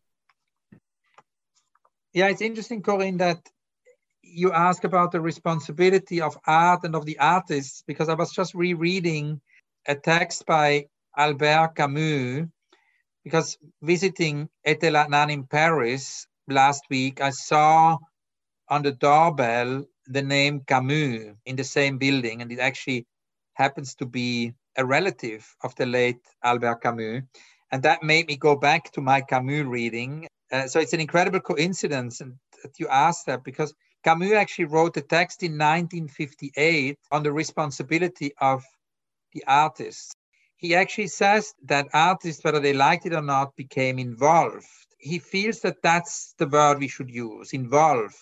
Yeah, 2.12 2.28
it's 2.28 2.42
interesting, 2.42 2.82
Corinne, 2.82 3.18
that 3.18 3.40
you 4.23 4.52
ask 4.52 4.85
about 4.85 5.11
the 5.11 5.20
responsibility 5.20 6.20
of 6.20 6.38
art 6.47 6.85
and 6.85 6.94
of 6.94 7.06
the 7.06 7.18
artists, 7.18 7.82
because 7.87 8.09
I 8.09 8.14
was 8.14 8.30
just 8.32 8.54
rereading 8.54 9.40
a 9.87 9.94
text 9.94 10.46
by 10.46 10.87
Albert 11.16 11.75
Camus, 11.76 12.46
because 13.25 13.58
visiting 13.82 14.49
Etel 14.66 14.96
Adnan 14.96 15.32
in 15.32 15.44
Paris 15.44 16.26
last 16.49 16.84
week, 16.90 17.20
I 17.20 17.30
saw 17.30 17.99
on 18.68 18.82
the 18.82 18.92
doorbell 18.92 19.84
the 20.06 20.22
name 20.22 20.60
Camus 20.66 21.34
in 21.44 21.56
the 21.56 21.64
same 21.64 21.99
building, 21.99 22.42
and 22.42 22.50
it 22.52 22.58
actually 22.58 23.06
happens 23.54 23.94
to 23.96 24.06
be 24.06 24.54
a 24.76 24.84
relative 24.84 25.44
of 25.62 25.75
the 25.75 25.87
late 25.87 26.20
Albert 26.42 26.82
Camus. 26.82 27.22
And 27.72 27.82
that 27.82 28.02
made 28.02 28.26
me 28.26 28.37
go 28.37 28.56
back 28.56 28.90
to 28.92 29.00
my 29.00 29.20
Camus 29.20 29.66
reading. 29.66 30.26
Uh, 30.50 30.66
so 30.66 30.80
it's 30.80 30.92
an 30.92 31.00
incredible 31.00 31.40
coincidence 31.40 32.20
and 32.20 32.34
that 32.62 32.78
you 32.78 32.88
asked 32.88 33.26
that 33.26 33.44
because 33.44 33.75
Camus 34.02 34.32
actually 34.32 34.64
wrote 34.66 34.96
a 34.96 35.02
text 35.02 35.42
in 35.42 35.52
1958 35.52 36.96
on 37.12 37.22
the 37.22 37.32
responsibility 37.32 38.32
of 38.40 38.64
the 39.32 39.44
artists. 39.46 40.14
He 40.56 40.75
actually 40.75 41.08
says 41.08 41.54
that 41.64 41.88
artists, 41.94 42.44
whether 42.44 42.60
they 42.60 42.72
liked 42.72 43.06
it 43.06 43.14
or 43.14 43.22
not, 43.22 43.56
became 43.56 43.99
involved. 43.99 44.66
He 44.99 45.18
feels 45.18 45.60
that 45.60 45.82
that's 45.82 46.34
the 46.38 46.46
word 46.46 46.78
we 46.78 46.88
should 46.88 47.10
use 47.10 47.52
involved. 47.52 48.16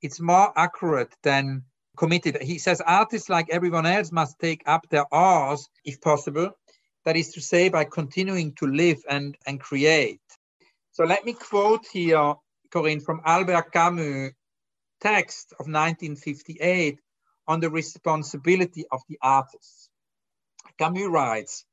It's 0.00 0.20
more 0.20 0.52
accurate 0.56 1.14
than 1.22 1.64
committed. 1.96 2.40
He 2.40 2.58
says 2.58 2.80
artists, 2.80 3.28
like 3.28 3.48
everyone 3.50 3.86
else, 3.86 4.12
must 4.12 4.38
take 4.38 4.62
up 4.66 4.86
their 4.90 5.06
oars 5.12 5.68
if 5.84 6.00
possible. 6.00 6.50
That 7.04 7.16
is 7.16 7.32
to 7.32 7.40
say, 7.40 7.68
by 7.68 7.84
continuing 7.84 8.54
to 8.54 8.66
live 8.66 9.02
and, 9.08 9.36
and 9.46 9.58
create. 9.58 10.20
So 10.92 11.04
let 11.04 11.24
me 11.24 11.32
quote 11.32 11.86
here, 11.92 12.34
Corinne, 12.70 13.00
from 13.00 13.20
Albert 13.24 13.72
Camus 13.72 14.32
text 15.02 15.52
of 15.58 15.66
1958 15.66 17.00
on 17.48 17.60
the 17.60 17.68
responsibility 17.68 18.84
of 18.92 19.00
the 19.08 19.18
artists. 19.20 19.90
Camus 20.82 21.06
writes, 21.06 21.64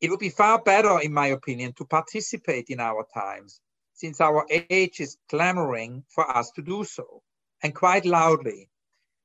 it 0.00 0.08
would 0.10 0.20
be 0.20 0.30
far 0.30 0.62
better, 0.62 1.00
in 1.00 1.12
my 1.12 1.26
opinion, 1.26 1.74
to 1.74 1.84
participate 1.84 2.70
in 2.70 2.80
our 2.80 3.06
times, 3.12 3.60
since 3.92 4.22
our 4.22 4.46
age 4.48 5.00
is 5.00 5.18
clamoring 5.28 6.02
for 6.08 6.24
us 6.34 6.50
to 6.52 6.62
do 6.62 6.82
so, 6.84 7.22
and 7.62 7.74
quite 7.74 8.06
loudly, 8.06 8.70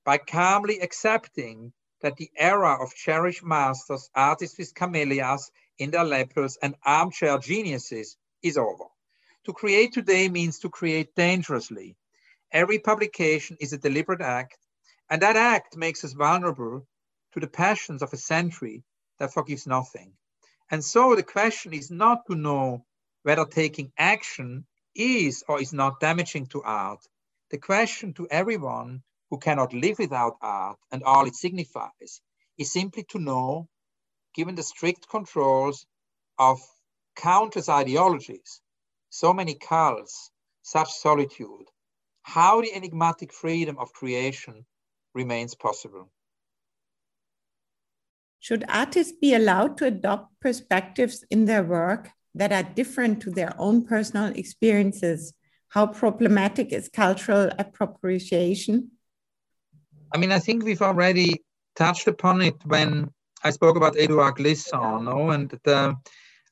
by 0.03 0.17
calmly 0.17 0.81
accepting 0.81 1.71
that 2.01 2.17
the 2.17 2.29
era 2.35 2.83
of 2.83 2.93
cherished 2.95 3.45
masters, 3.45 4.09
artists 4.13 4.57
with 4.57 4.75
camellias 4.75 5.51
in 5.77 5.91
their 5.91 6.03
lepers, 6.03 6.57
and 6.61 6.75
armchair 6.85 7.37
geniuses 7.37 8.17
is 8.41 8.57
over. 8.57 8.85
To 9.45 9.53
create 9.53 9.93
today 9.93 10.27
means 10.27 10.59
to 10.59 10.69
create 10.69 11.15
dangerously, 11.15 11.95
Every 12.51 12.79
publication 12.79 13.55
is 13.61 13.71
a 13.71 13.77
deliberate 13.77 14.21
act, 14.21 14.57
and 15.09 15.21
that 15.21 15.37
act 15.37 15.77
makes 15.77 16.03
us 16.03 16.11
vulnerable 16.11 16.85
to 17.31 17.39
the 17.39 17.47
passions 17.47 18.01
of 18.01 18.11
a 18.11 18.17
century 18.17 18.83
that 19.19 19.33
forgives 19.33 19.67
nothing. 19.67 20.13
And 20.71 20.83
so 20.83 21.15
the 21.15 21.23
question 21.23 21.73
is 21.73 21.91
not 21.91 22.25
to 22.27 22.35
know 22.35 22.85
whether 23.23 23.45
taking 23.45 23.91
action 23.97 24.65
is 24.95 25.43
or 25.47 25.61
is 25.61 25.73
not 25.73 25.99
damaging 25.99 26.47
to 26.47 26.63
art. 26.63 26.99
The 27.51 27.57
question 27.57 28.13
to 28.13 28.27
everyone 28.29 29.03
who 29.29 29.37
cannot 29.37 29.73
live 29.73 29.99
without 29.99 30.37
art 30.41 30.77
and 30.91 31.03
all 31.03 31.25
it 31.25 31.35
signifies 31.35 32.21
is 32.57 32.71
simply 32.71 33.03
to 33.09 33.19
know, 33.19 33.67
given 34.35 34.55
the 34.55 34.63
strict 34.63 35.07
controls 35.09 35.85
of 36.37 36.59
countless 37.15 37.69
ideologies, 37.69 38.61
so 39.09 39.33
many 39.33 39.55
cults, 39.55 40.31
such 40.63 40.91
solitude, 40.91 41.67
how 42.23 42.61
the 42.61 42.73
enigmatic 42.73 43.31
freedom 43.33 43.77
of 43.77 43.93
creation 43.93 44.65
remains 45.13 45.55
possible. 45.55 46.09
Should 48.43 48.65
artists 48.67 49.13
be 49.13 49.33
allowed 49.33 49.77
to 49.77 49.85
adopt 49.85 50.37
perspectives 50.41 51.23
in 51.31 51.45
their 51.45 51.63
work 51.63 52.09
that 52.35 52.51
are 52.51 52.75
different 52.75 53.21
to 53.21 53.31
their 53.31 53.55
own 53.57 53.85
personal 53.85 54.33
experiences? 54.35 55.33
How 55.69 55.87
problematic 55.87 56.73
is 56.73 56.89
cultural 56.89 57.49
appropriation? 57.57 58.91
I 60.13 60.17
mean, 60.17 60.33
I 60.33 60.39
think 60.39 60.65
we've 60.65 60.81
already 60.81 61.41
touched 61.77 62.09
upon 62.09 62.41
it 62.41 62.55
when 62.65 63.11
I 63.45 63.51
spoke 63.51 63.77
about 63.77 63.97
Edouard 63.97 64.35
Glissant 64.35 65.05
no? 65.05 65.29
and 65.29 65.49
the 65.63 65.95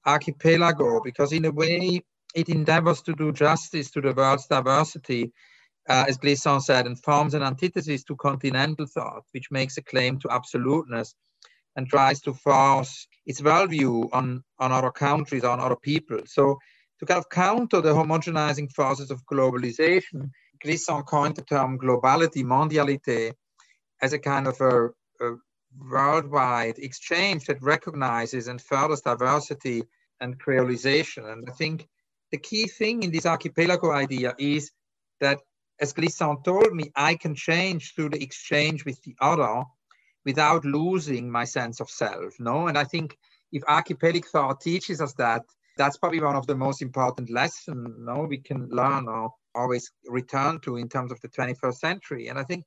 archipelago, 0.06 1.02
because 1.04 1.34
in 1.34 1.44
a 1.44 1.52
way, 1.52 2.06
it 2.34 2.48
endeavors 2.48 3.02
to 3.02 3.14
do 3.16 3.34
justice 3.34 3.92
to 3.92 4.00
the 4.00 4.14
world's 4.14 4.48
diversity 4.48 5.34
uh, 5.90 6.06
as 6.08 6.18
Glissant 6.18 6.64
said, 6.64 6.86
and 6.86 6.98
forms 7.04 7.34
an 7.34 7.44
antithesis 7.44 8.06
to 8.06 8.16
continental 8.16 8.86
thought, 8.86 9.26
which 9.34 9.52
makes 9.52 9.76
a 9.78 9.82
claim 9.82 10.20
to 10.20 10.32
absoluteness 10.32 11.16
and 11.76 11.88
tries 11.88 12.22
to 12.22 12.34
force 12.34 13.08
its 13.26 13.42
worldview 13.42 14.10
on, 14.14 14.44
on 14.60 14.72
other 14.72 14.92
countries, 14.92 15.44
on 15.44 15.60
other 15.60 15.76
people. 15.76 16.20
So 16.26 16.60
to 17.00 17.06
kind 17.06 17.18
of 17.18 17.30
counter 17.30 17.82
the 17.82 17.94
homogenizing 17.94 18.72
forces 18.72 19.12
of 19.12 19.26
globalization, 19.26 20.30
Glissant 20.64 21.06
coined 21.08 21.36
the 21.36 21.42
term 21.42 21.80
globality, 21.80 22.44
mondialité, 22.44 23.34
as 24.02 24.14
a 24.14 24.20
kind 24.20 24.48
of 24.48 24.60
a, 24.62 24.88
a 25.26 25.36
worldwide 25.80 26.78
exchange 26.78 27.46
that 27.46 27.62
recognizes 27.62 28.48
and 28.48 28.62
furthers 28.62 29.02
diversity 29.02 29.84
and 30.20 30.40
creolization. 30.40 31.32
And 31.32 31.48
I 31.50 31.54
think 31.54 31.88
the 32.32 32.38
key 32.38 32.68
thing 32.68 33.04
in 33.04 33.12
this 33.12 33.26
archipelago 33.26 33.92
idea 33.92 34.36
is 34.38 34.72
that 35.20 35.40
as 35.80 35.94
Glissant 35.94 36.44
told 36.44 36.74
me, 36.74 36.92
I 36.96 37.16
can 37.16 37.34
change 37.34 37.96
through 37.96 38.10
the 38.10 38.22
exchange 38.22 38.86
with 38.86 39.02
the 39.02 39.16
other 39.20 39.64
without 40.26 40.66
losing 40.66 41.32
my 41.32 41.46
sense 41.46 41.80
of 41.80 41.90
self. 41.90 42.40
No, 42.40 42.68
and 42.68 42.78
I 42.78 42.84
think 42.84 43.18
if 43.52 43.64
archipelagic 43.68 44.28
thought 44.28 44.62
teaches 44.62 45.02
us 45.02 45.14
that, 45.14 45.44
that's 45.78 45.98
probably 45.98 46.22
one 46.22 46.36
of 46.36 46.48
the 46.48 46.56
most 46.56 46.82
important 46.82 47.30
lessons 47.30 47.96
no, 48.00 48.26
we 48.30 48.38
can 48.38 48.68
learn 48.70 49.08
or 49.08 49.34
always 49.56 49.92
return 50.08 50.60
to 50.62 50.78
in 50.78 50.88
terms 50.88 51.12
of 51.12 51.20
the 51.22 51.30
21st 51.30 51.76
century. 51.76 52.28
And 52.28 52.38
I 52.38 52.44
think 52.44 52.66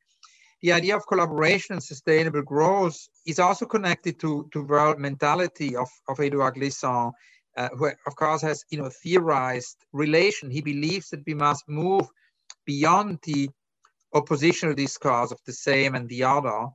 the 0.63 0.73
idea 0.73 0.97
of 0.97 1.07
collaboration 1.07 1.75
and 1.75 1.83
sustainable 1.83 2.43
growth 2.43 2.99
is 3.27 3.39
also 3.39 3.67
connected 3.67 4.19
to, 4.21 4.49
to 4.53 4.63
world 4.63 4.99
mentality 4.99 5.77
of, 5.77 5.89
of 6.09 6.21
Edouard 6.21 6.55
Glissant, 6.55 7.13
uh, 7.57 7.69
who 7.77 7.87
of 8.07 8.17
course 8.17 8.43
has 8.43 8.65
you 8.71 8.79
know 8.79 8.91
theorized 9.03 9.77
relation. 9.93 10.51
He 10.51 10.63
believes 10.63 11.11
that 11.11 11.23
we 11.27 11.35
must 11.35 11.65
move 11.69 12.09
beyond 12.65 13.19
the 13.25 13.51
oppositional 14.13 14.75
discourse 14.75 15.33
of 15.33 15.39
the 15.45 15.53
same 15.53 15.95
and 15.95 16.09
the 16.09 16.25
other 16.25 16.69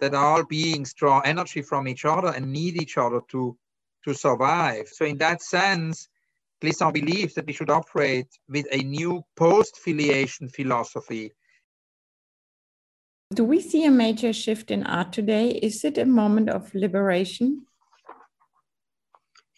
that 0.00 0.14
all 0.14 0.44
beings 0.44 0.94
draw 0.94 1.20
energy 1.20 1.62
from 1.62 1.88
each 1.88 2.04
other 2.04 2.28
and 2.28 2.52
need 2.52 2.80
each 2.80 2.98
other 2.98 3.20
to, 3.30 3.56
to 4.04 4.14
survive. 4.14 4.88
So 4.88 5.04
in 5.04 5.18
that 5.18 5.42
sense, 5.42 6.08
Glissant 6.60 6.94
believes 6.94 7.34
that 7.34 7.46
we 7.46 7.52
should 7.52 7.70
operate 7.70 8.28
with 8.48 8.66
a 8.72 8.78
new 8.78 9.22
post-filiation 9.36 10.48
philosophy. 10.48 11.32
Do 13.34 13.44
we 13.44 13.60
see 13.60 13.84
a 13.84 13.90
major 13.90 14.32
shift 14.32 14.70
in 14.70 14.84
art 14.84 15.12
today? 15.12 15.50
Is 15.50 15.84
it 15.84 15.98
a 15.98 16.04
moment 16.04 16.48
of 16.48 16.72
liberation? 16.74 17.66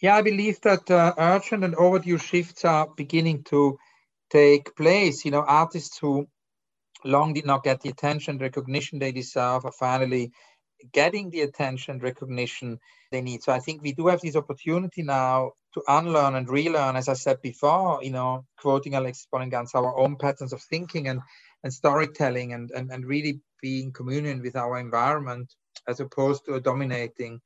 Yeah, 0.01 0.15
I 0.15 0.21
believe 0.21 0.59
that 0.61 0.89
uh, 0.89 1.13
urgent 1.17 1.63
and 1.63 1.75
overdue 1.75 2.17
shifts 2.17 2.65
are 2.65 2.87
beginning 2.95 3.43
to 3.45 3.77
take 4.29 4.75
place. 4.75 5.25
You 5.25 5.31
know, 5.31 5.41
artists 5.41 5.99
who 5.99 6.27
long 7.03 7.33
did 7.33 7.45
not 7.45 7.63
get 7.63 7.81
the 7.81 7.89
attention, 7.89 8.37
recognition 8.37 8.99
they 8.99 9.11
deserve 9.11 9.65
are 9.65 9.71
finally 9.71 10.31
getting 10.91 11.29
the 11.29 11.41
attention, 11.41 11.99
recognition 11.99 12.79
they 13.11 13.21
need. 13.21 13.43
So 13.43 13.51
I 13.51 13.59
think 13.59 13.81
we 13.81 13.93
do 13.93 14.07
have 14.07 14.21
this 14.21 14.35
opportunity 14.35 15.03
now 15.03 15.51
to 15.73 15.83
unlearn 15.87 16.35
and 16.35 16.49
relearn, 16.49 16.95
as 16.95 17.07
I 17.09 17.13
said 17.13 17.41
before, 17.41 17.99
you 18.03 18.11
know, 18.11 18.45
quoting 18.57 18.95
Alexis 18.95 19.27
Pauline 19.29 19.49
Gumbs, 19.49 19.75
our 19.75 19.97
own 19.97 20.15
patterns 20.15 20.53
of 20.53 20.61
thinking 20.61 21.07
and, 21.07 21.21
and 21.63 21.73
storytelling 21.73 22.53
and, 22.53 22.71
and, 22.71 22.91
and 22.91 23.05
really 23.05 23.41
be 23.61 23.83
in 23.83 23.91
communion 23.91 24.41
with 24.41 24.55
our 24.55 24.79
environment 24.79 25.53
as 25.87 25.99
opposed 25.99 26.45
to 26.45 26.55
a 26.55 26.61
dominating 26.61 27.41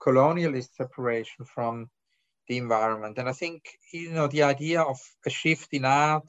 colonialist 0.00 0.74
separation 0.76 1.44
from 1.44 1.90
the 2.48 2.56
environment. 2.56 3.18
And 3.18 3.28
I 3.28 3.32
think, 3.32 3.62
you 3.92 4.12
know, 4.12 4.26
the 4.26 4.44
idea 4.44 4.80
of 4.82 4.98
a 5.26 5.30
shift 5.30 5.68
in 5.72 5.84
art, 5.84 6.28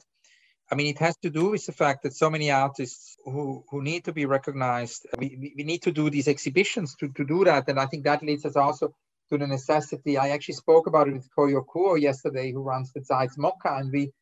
I 0.72 0.76
mean, 0.76 0.86
it 0.86 0.98
has 0.98 1.16
to 1.18 1.30
do 1.30 1.50
with 1.50 1.66
the 1.66 1.72
fact 1.72 2.04
that 2.04 2.14
so 2.14 2.30
many 2.30 2.50
artists 2.50 3.16
who, 3.24 3.64
who 3.70 3.82
need 3.82 4.04
to 4.04 4.12
be 4.12 4.24
recognized, 4.24 5.06
we, 5.18 5.52
we 5.56 5.64
need 5.64 5.82
to 5.82 5.90
do 5.90 6.10
these 6.10 6.28
exhibitions 6.28 6.94
to, 6.96 7.08
to 7.08 7.24
do 7.24 7.44
that. 7.44 7.68
And 7.68 7.80
I 7.80 7.86
think 7.86 8.04
that 8.04 8.22
leads 8.22 8.44
us 8.44 8.54
also 8.54 8.94
to 9.30 9.38
the 9.38 9.46
necessity. 9.48 10.16
I 10.16 10.28
actually 10.28 10.54
spoke 10.54 10.86
about 10.86 11.08
it 11.08 11.14
with 11.14 11.28
Koyo 11.36 11.64
Kouoh 11.66 12.00
yesterday, 12.00 12.52
who 12.52 12.62
runs 12.62 12.92
the 12.92 13.00
Zeitz 13.00 13.36
MoCA, 13.36 13.80
and 13.80 13.90
we 13.92 14.12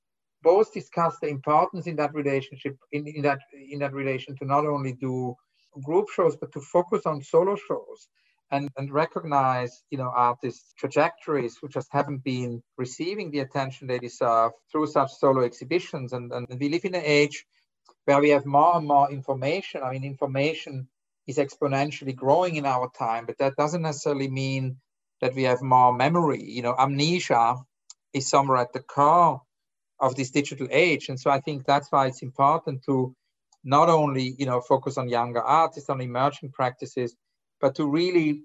both 0.43 0.73
discussed 0.73 1.21
the 1.21 1.29
importance 1.29 1.87
in 1.87 1.97
that 1.97 2.15
relationship, 2.15 2.77
in, 2.93 3.07
in 3.07 3.23
that 3.23 3.41
in 3.71 3.81
that 3.81 3.93
relation 3.93 4.37
to 4.37 4.45
not 4.47 4.65
only 4.65 4.93
do 4.93 5.35
group 5.83 6.09
shows, 6.15 6.37
but 6.37 6.53
to 6.53 6.61
focus 6.61 7.03
on 7.05 7.23
solo 7.23 7.57
shows 7.57 8.09
and, 8.51 8.69
and 8.77 8.93
recognize, 8.93 9.83
you 9.91 9.99
know, 9.99 10.11
artists' 10.15 10.73
trajectories 10.79 11.57
who 11.61 11.69
just 11.69 11.89
haven't 11.91 12.25
been 12.25 12.63
receiving 12.77 13.31
the 13.31 13.41
attention 13.41 13.87
they 13.87 13.99
deserve 13.99 14.53
through 14.71 14.87
such 14.87 15.13
solo 15.13 15.43
exhibitions. 15.43 16.13
And, 16.13 16.33
and 16.33 16.47
we 16.59 16.69
live 16.69 16.85
in 16.85 16.95
an 16.95 17.03
age 17.05 17.45
where 18.07 18.21
we 18.21 18.31
have 18.31 18.47
more 18.47 18.77
and 18.77 18.87
more 18.87 19.11
information. 19.11 19.83
I 19.83 19.93
mean, 19.93 20.05
information 20.05 20.89
is 21.27 21.37
exponentially 21.37 22.17
growing 22.17 22.57
in 22.57 22.65
our 22.65 22.91
time, 22.99 23.27
but 23.27 23.39
that 23.39 23.57
doesn't 23.57 23.83
necessarily 23.83 24.29
mean 24.29 24.79
that 25.21 25.35
we 25.35 25.43
have 25.43 25.61
more 25.61 25.93
memory. 25.93 26.43
You 26.43 26.63
know, 26.63 26.75
amnesia 26.79 27.57
is 28.15 28.31
somewhere 28.31 28.59
at 28.59 28.73
the 28.73 28.81
core 28.81 29.43
of 30.01 30.15
this 30.15 30.31
digital 30.31 30.69
age. 30.71 31.09
And 31.09 31.21
so 31.21 31.31
I 31.31 31.41
think 31.41 31.67
that's 31.67 31.91
why 31.91 32.07
it's 32.07 32.23
important 32.23 32.83
to 32.85 33.15
not 33.65 33.89
only, 33.91 34.35
you 34.39 34.47
know, 34.47 34.61
focus 34.61 34.97
on 34.97 35.09
younger 35.09 35.43
artists, 35.43 35.91
on 35.91 36.01
emerging 36.01 36.53
practices, 36.53 37.15
but 37.61 37.75
to 37.77 37.87
really, 37.87 38.43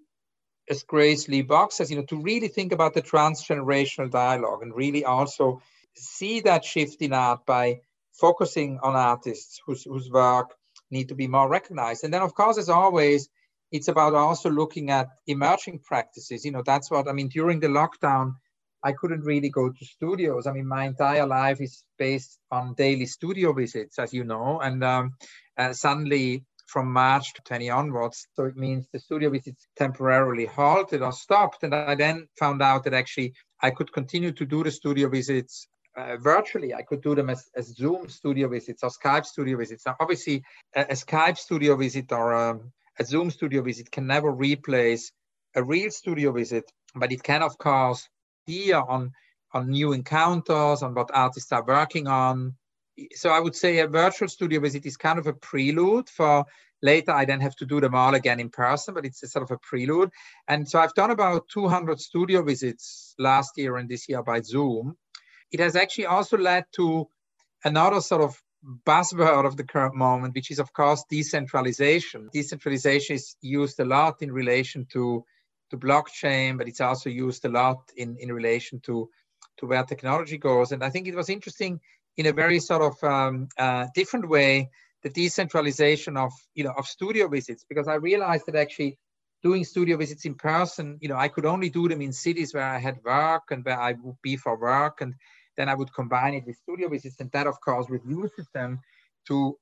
as 0.70 0.84
Grace 0.84 1.28
Lee 1.28 1.42
Boggs 1.42 1.76
says, 1.76 1.90
you 1.92 1.98
know, 1.98 2.06
to 2.06 2.22
really 2.22 2.48
think 2.48 2.72
about 2.72 2.94
the 2.94 3.02
transgenerational 3.02 4.10
dialogue 4.10 4.62
and 4.62 4.76
really 4.76 5.06
also 5.06 5.62
see 5.96 6.40
that 6.42 6.66
shift 6.66 7.02
in 7.02 7.14
art 7.14 7.46
by 7.46 7.80
focusing 8.14 8.80
on 8.82 8.96
artists 8.96 9.60
whose, 9.66 9.84
whose 9.84 10.10
work 10.10 10.54
need 10.92 11.10
to 11.10 11.16
be 11.16 11.28
more 11.28 11.50
recognized. 11.50 12.04
And 12.04 12.14
then, 12.14 12.22
of 12.22 12.34
course, 12.34 12.58
as 12.58 12.70
always, 12.70 13.30
it's 13.72 13.88
about 13.88 14.14
also 14.14 14.50
looking 14.50 14.92
at 14.92 15.10
emerging 15.28 15.80
practices. 15.80 16.46
You 16.46 16.52
know, 16.52 16.64
that's 16.64 16.92
what 16.92 17.08
I 17.08 17.12
mean. 17.12 17.30
During 17.30 17.60
the 17.60 17.68
lockdown, 17.68 18.36
I 18.84 18.92
couldn't 18.92 19.22
really 19.22 19.50
go 19.50 19.70
to 19.70 19.86
studios. 19.86 20.46
I 20.46 20.52
mean, 20.52 20.68
my 20.68 20.86
entire 20.86 21.26
life 21.26 21.62
is 21.62 21.84
based 21.98 22.38
on 22.52 22.76
daily 22.76 23.06
studio 23.06 23.54
visits, 23.54 23.98
as 23.98 24.14
you 24.14 24.26
know, 24.26 24.60
and 24.62 24.84
um, 24.84 25.14
uh, 25.58 25.74
suddenly 25.74 26.44
from 26.74 26.92
March 26.92 27.34
to 27.36 27.42
20 27.44 27.70
onwards. 27.70 28.28
So 28.34 28.46
it 28.46 28.58
means 28.58 28.88
the 28.92 29.00
studio 29.00 29.30
visits 29.30 29.68
temporarily 29.78 30.48
halted 30.48 31.04
or 31.04 31.12
stopped. 31.12 31.62
And 31.62 31.74
I 31.74 31.94
then 31.94 32.28
found 32.40 32.64
out 32.64 32.84
that 32.86 32.96
actually 32.96 33.34
I 33.62 33.70
could 33.70 33.94
continue 33.94 34.32
to 34.32 34.46
do 34.46 34.64
the 34.64 34.72
studio 34.72 35.08
visits 35.08 35.68
uh, 35.96 36.18
virtually. 36.18 36.74
I 36.74 36.82
could 36.82 37.04
do 37.04 37.14
them 37.14 37.30
as, 37.30 37.46
as 37.56 37.76
Zoom 37.76 38.10
studio 38.10 38.48
visits 38.48 38.82
or 38.84 38.90
Skype 38.90 39.26
studio 39.26 39.56
visits. 39.58 39.86
Now, 39.86 39.96
obviously, 40.00 40.44
a, 40.76 40.82
a 40.82 40.96
Skype 40.96 41.38
studio 41.38 41.76
visit 41.76 42.12
or 42.12 42.34
a, 42.34 42.50
um, 42.52 42.72
a 43.00 43.06
Zoom 43.06 43.30
studio 43.30 43.62
visit 43.62 43.92
can 43.92 44.08
never 44.08 44.32
replace 44.32 45.12
a 45.56 45.64
real 45.64 45.92
studio 45.92 46.32
visit, 46.32 46.66
but 46.96 47.12
it 47.12 47.22
can, 47.22 47.44
of 47.44 47.56
course, 47.60 48.10
here 48.48 48.82
on, 48.88 49.12
on 49.54 49.70
new 49.70 49.94
encounters, 49.94 50.82
on 50.82 50.96
what 50.96 51.12
artists 51.14 51.52
are 51.52 51.64
working 51.64 52.08
on, 52.08 52.56
so 53.16 53.30
I 53.30 53.40
would 53.40 53.56
say 53.56 53.80
a 53.80 53.88
virtual 53.88 54.28
studio 54.28 54.60
visit 54.60 54.86
is 54.86 54.98
kind 54.98 55.20
of 55.20 55.28
a 55.28 55.34
prelude 55.34 56.10
for 56.10 56.46
later. 56.82 57.12
I 57.12 57.26
then 57.26 57.42
have 57.42 57.56
to 57.58 57.66
do 57.66 57.80
them 57.82 57.96
all 57.96 58.14
again 58.14 58.40
in 58.40 58.50
person, 58.50 58.94
but 58.94 59.06
it's 59.06 59.24
a 59.24 59.28
sort 59.28 59.44
of 59.44 59.52
a 59.52 59.58
prelude. 59.58 60.12
And 60.48 60.68
so 60.68 60.80
I've 60.80 60.94
done 60.94 61.12
about 61.12 61.48
200 61.50 62.00
studio 62.00 62.44
visits 62.44 63.16
last 63.18 63.58
year 63.58 63.78
and 63.78 63.90
this 63.90 64.08
year 64.08 64.22
by 64.22 64.42
Zoom. 64.42 64.96
It 65.52 65.60
has 65.60 65.76
actually 65.76 66.08
also 66.08 66.38
led 66.38 66.66
to 66.76 67.08
another 67.64 68.02
sort 68.02 68.22
of 68.22 68.42
buzzword 68.86 69.46
of 69.46 69.58
the 69.58 69.64
current 69.64 69.96
moment, 69.96 70.36
which 70.36 70.52
is 70.52 70.60
of 70.60 70.72
course 70.74 71.04
decentralization. 71.10 72.30
Decentralization 72.32 73.16
is 73.16 73.36
used 73.42 73.80
a 73.80 73.86
lot 73.86 74.22
in 74.22 74.32
relation 74.32 74.86
to, 74.94 75.24
to 75.70 75.78
blockchain, 75.78 76.58
but 76.58 76.68
it's 76.68 76.82
also 76.82 77.10
used 77.10 77.46
a 77.46 77.50
lot 77.50 77.92
in, 77.96 78.18
in 78.20 78.32
relation 78.32 78.80
to, 78.82 79.10
to 79.58 79.66
where 79.66 79.84
technology 79.84 80.38
goes. 80.38 80.72
And 80.72 80.84
I 80.84 80.90
think 80.90 81.08
it 81.08 81.16
was 81.16 81.30
interesting 81.30 81.80
in 82.18 82.26
a 82.28 82.34
very 82.34 82.60
sort 82.60 82.82
of 82.82 83.04
um, 83.04 83.48
uh, 83.58 83.88
different 83.96 84.30
way 84.30 84.70
the 85.04 85.10
decentralization 85.10 86.16
of 86.18 86.32
you 86.56 86.64
know 86.64 86.74
of 86.78 86.88
studio 86.88 87.28
visits. 87.28 87.66
Because 87.68 87.88
I 87.88 87.96
realized 87.96 88.46
that 88.48 88.56
actually 88.56 88.98
doing 89.44 89.64
studio 89.66 89.98
visits 89.98 90.26
in 90.26 90.36
person, 90.36 90.98
you 91.02 91.10
know, 91.10 91.18
I 91.18 91.28
could 91.28 91.46
only 91.46 91.70
do 91.70 91.90
them 91.90 92.02
in 92.02 92.14
cities 92.14 92.54
where 92.54 92.64
I 92.64 92.80
had 92.80 93.04
work 93.04 93.44
and 93.52 93.64
where 93.66 93.80
I 93.80 93.94
would 94.02 94.16
be 94.22 94.38
for 94.38 94.58
work, 94.58 95.02
and 95.02 95.14
then 95.58 95.70
I 95.70 95.76
would 95.76 95.94
combine 95.94 96.34
it 96.34 96.46
with 96.46 96.56
studio 96.58 96.90
visits, 96.90 97.20
and 97.20 97.30
that 97.32 97.48
of 97.48 97.60
course 97.62 97.90
reduces 97.90 98.48
them 98.54 98.80
to 99.28 99.58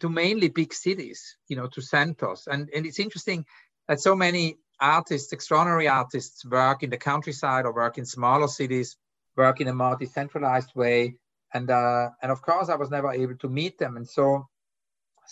to 0.00 0.08
mainly 0.08 0.48
big 0.48 0.74
cities, 0.74 1.36
you 1.48 1.56
know, 1.56 1.68
to 1.68 1.80
centers. 1.80 2.48
And 2.50 2.68
and 2.74 2.84
it's 2.84 2.98
interesting 2.98 3.44
that 3.88 4.00
so 4.00 4.14
many 4.16 4.58
artists, 4.80 5.32
extraordinary 5.32 5.88
artists, 5.88 6.44
work 6.44 6.82
in 6.82 6.90
the 6.90 6.96
countryside 6.96 7.66
or 7.66 7.74
work 7.74 7.98
in 7.98 8.06
smaller 8.06 8.48
cities, 8.48 8.96
work 9.36 9.60
in 9.60 9.68
a 9.68 9.74
more 9.74 9.96
decentralized 9.96 10.72
way, 10.74 11.16
and 11.54 11.70
uh, 11.70 12.10
and 12.22 12.32
of 12.32 12.42
course 12.42 12.68
I 12.68 12.76
was 12.76 12.90
never 12.90 13.12
able 13.12 13.36
to 13.36 13.48
meet 13.48 13.78
them. 13.78 13.96
And 13.96 14.08
so 14.08 14.48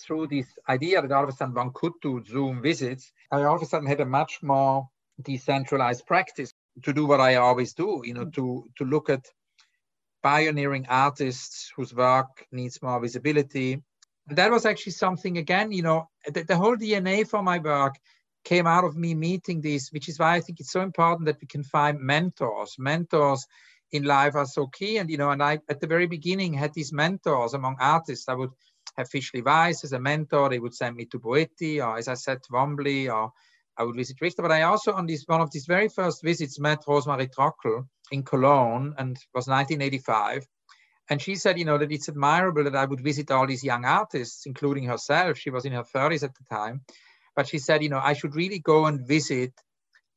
through 0.05 0.29
this 0.29 0.47
idea 0.69 1.03
that 1.03 1.13
all 1.13 1.25
of 1.25 1.29
a 1.29 1.33
sudden 1.33 1.55
one 1.55 1.73
could 1.75 1.93
do 2.03 2.23
Zoom 2.25 2.63
visits, 2.63 3.13
I 3.31 3.43
all 3.43 3.57
of 3.57 3.63
a 3.63 3.67
sudden 3.67 3.89
had 3.89 4.01
a 4.01 4.07
much 4.07 4.43
more 4.43 4.89
decentralized 5.23 6.07
practice 6.07 6.53
to 6.85 6.93
do 6.93 7.07
what 7.07 7.21
I 7.21 7.37
always 7.37 7.75
do. 7.75 8.03
You 8.05 8.15
know, 8.15 8.27
to 8.31 8.65
to 8.77 8.85
look 8.85 9.11
at 9.11 9.27
pioneering 10.23 10.87
artists 10.89 11.73
whose 11.77 11.95
work 11.95 12.47
needs 12.51 12.83
more 12.83 13.01
visibility. 13.01 13.83
And 14.29 14.37
that 14.37 14.51
was 14.51 14.67
actually 14.67 14.93
something 14.93 15.39
again. 15.39 15.73
You 15.73 15.83
know, 15.83 16.11
the, 16.27 16.43
the 16.43 16.57
whole 16.57 16.77
DNA 16.77 17.27
for 17.27 17.43
my 17.43 17.59
work 17.59 17.95
came 18.45 18.67
out 18.67 18.85
of 18.85 18.97
me 18.97 19.15
meeting 19.15 19.61
these, 19.61 19.91
which 19.91 20.09
is 20.09 20.19
why 20.19 20.35
I 20.35 20.41
think 20.41 20.61
it's 20.61 20.73
so 20.73 20.81
important 20.81 21.27
that 21.27 21.41
we 21.41 21.47
can 21.47 21.63
find 21.63 22.01
mentors, 22.01 22.77
mentors 22.79 23.47
in 23.93 24.05
life 24.05 24.35
are 24.35 24.47
so 24.47 24.67
key. 24.67 24.99
And, 24.99 25.11
you 25.11 25.17
know, 25.17 25.31
and 25.31 25.43
I, 25.43 25.61
at 25.69 25.81
the 25.81 25.87
very 25.87 26.07
beginning, 26.07 26.53
had 26.53 26.75
these 26.75 26.93
mentors 26.93 27.55
among 27.55 27.77
artists. 27.81 28.29
I 28.29 28.35
would 28.35 28.51
have 28.97 29.09
Fischli 29.09 29.45
Weiss 29.45 29.85
as 29.85 29.93
a 29.93 30.01
mentor. 30.01 30.49
They 30.49 30.59
would 30.59 30.75
send 30.75 30.97
me 30.97 31.07
to 31.07 31.19
Boetti, 31.19 31.85
or 31.85 31.99
as 31.99 32.09
I 32.09 32.15
said, 32.15 32.39
Twombly, 32.43 33.13
or 33.13 33.33
I 33.77 33.85
would 33.85 33.97
visit 33.97 34.21
Richter. 34.21 34.43
But 34.43 34.53
I 34.53 34.63
also, 34.63 34.93
on 34.93 35.07
this 35.07 35.25
one 35.27 35.41
of 35.41 35.51
these 35.51 35.67
very 35.67 35.89
first 35.89 36.23
visits, 36.23 36.59
met 36.59 36.85
Rosemarie 36.87 37.33
Trockel 37.33 37.87
in 38.11 38.23
Cologne, 38.23 38.95
and 38.99 39.17
it 39.17 39.25
was 39.35 39.47
1985. 39.47 40.47
And 41.11 41.23
she 41.23 41.37
said, 41.37 41.59
you 41.59 41.65
know, 41.65 41.79
that 41.79 41.91
it's 41.91 42.09
admirable 42.09 42.65
that 42.65 42.77
I 42.77 42.85
would 42.85 43.01
visit 43.01 43.31
all 43.31 43.47
these 43.47 43.65
young 43.65 43.87
artists, 43.87 44.45
including 44.45 44.85
herself. 44.85 45.39
She 45.39 45.49
was 45.49 45.65
in 45.65 45.73
her 45.73 45.85
30s 45.85 46.23
at 46.23 46.35
the 46.35 46.45
time. 46.45 46.83
But 47.35 47.49
she 47.49 47.59
said, 47.59 47.83
you 47.83 47.89
know, 47.89 48.01
I 48.03 48.13
should 48.13 48.35
really 48.35 48.59
go 48.59 48.85
and 48.87 49.07
visit 49.07 49.53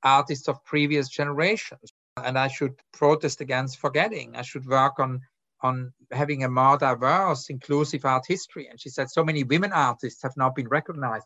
artists 0.04 0.50
of 0.50 0.66
previous 0.66 1.08
generations 1.08 1.94
and 2.18 2.38
I 2.38 2.48
should 2.48 2.74
protest 2.94 3.42
against 3.42 3.80
forgetting. 3.80 4.36
I 4.36 4.42
should 4.44 4.66
work 4.68 5.00
on 5.00 5.22
on 5.64 5.94
having 6.12 6.44
a 6.44 6.50
more 6.50 6.78
diverse, 6.78 7.50
inclusive 7.50 8.06
art 8.06 8.26
history. 8.28 8.68
And 8.68 8.82
she 8.82 8.90
said 8.90 9.10
so 9.10 9.24
many 9.24 9.44
women 9.44 9.72
artists 9.74 10.24
have 10.24 10.36
not 10.36 10.56
been 10.56 10.68
recognized. 10.68 11.26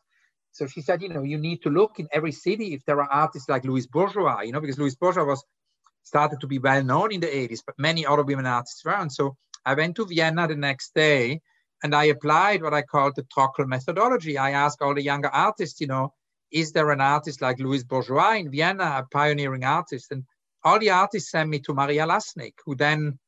So 0.51 0.67
she 0.67 0.81
said, 0.81 1.01
you 1.01 1.09
know, 1.09 1.23
you 1.23 1.37
need 1.37 1.61
to 1.63 1.69
look 1.69 1.99
in 1.99 2.07
every 2.11 2.33
city 2.33 2.73
if 2.73 2.85
there 2.85 3.01
are 3.01 3.11
artists 3.11 3.49
like 3.49 3.65
Louise 3.65 3.87
Bourgeois, 3.87 4.41
you 4.41 4.51
know, 4.51 4.61
because 4.61 4.77
Louise 4.79 4.95
Bourgeois 4.95 5.25
was 5.25 5.43
started 6.03 6.41
to 6.41 6.47
be 6.47 6.59
well 6.59 6.83
known 6.83 7.13
in 7.13 7.21
the 7.21 7.27
80s, 7.27 7.61
but 7.65 7.79
many 7.79 8.05
other 8.05 8.23
women 8.23 8.45
artists 8.45 8.83
weren't. 8.85 9.13
So 9.13 9.37
I 9.65 9.73
went 9.73 9.95
to 9.97 10.05
Vienna 10.05 10.47
the 10.47 10.55
next 10.55 10.93
day 10.93 11.41
And 11.83 11.93
I 11.93 12.05
applied 12.05 12.63
what 12.63 12.73
I 12.73 12.81
call 12.81 13.11
the 13.13 13.23
Trockel 13.23 13.67
methodology. 13.67 14.37
I 14.37 14.51
asked 14.51 14.81
all 14.81 14.95
the 14.95 15.03
younger 15.03 15.29
artists, 15.29 15.81
you 15.81 15.87
know, 15.87 16.13
is 16.51 16.71
there 16.71 16.91
an 16.91 17.01
artist 17.01 17.41
like 17.41 17.59
Louise 17.59 17.83
Bourgeois 17.83 18.35
in 18.35 18.49
Vienna, 18.51 18.83
a 18.83 19.07
pioneering 19.11 19.63
artist? 19.65 20.11
And 20.11 20.23
all 20.65 20.79
the 20.79 20.89
artists 20.89 21.29
sent 21.29 21.49
me 21.49 21.59
to 21.59 21.73
Maria 21.73 22.05
Lassnig, 22.07 22.53
who 22.65 22.75
then 22.75 23.19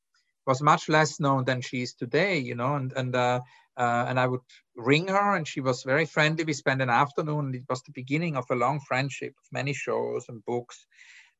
was 0.48 0.62
much 0.62 0.90
less 0.90 1.20
known 1.20 1.46
than 1.46 1.62
she 1.62 1.84
is 1.84 1.94
today, 1.94 2.40
you 2.40 2.56
know, 2.56 2.76
and, 2.76 2.92
and, 2.94 3.16
uh, 3.16 3.40
uh, 3.78 4.06
and 4.08 4.20
I 4.20 4.26
would 4.26 4.42
ring 4.76 5.08
her 5.10 5.36
and 5.36 5.48
she 5.48 5.62
was 5.62 5.84
very 5.84 6.06
friendly. 6.06 6.44
We 6.46 6.54
spent 6.54 6.82
an 6.82 6.90
afternoon. 6.90 7.54
It 7.54 7.64
was 7.70 7.84
the 7.84 7.92
beginning 7.92 8.36
of 8.36 8.46
a 8.50 8.56
long 8.56 8.80
friendship, 8.80 9.36
many 9.52 9.74
shows 9.74 10.26
and 10.30 10.44
books. 10.46 10.88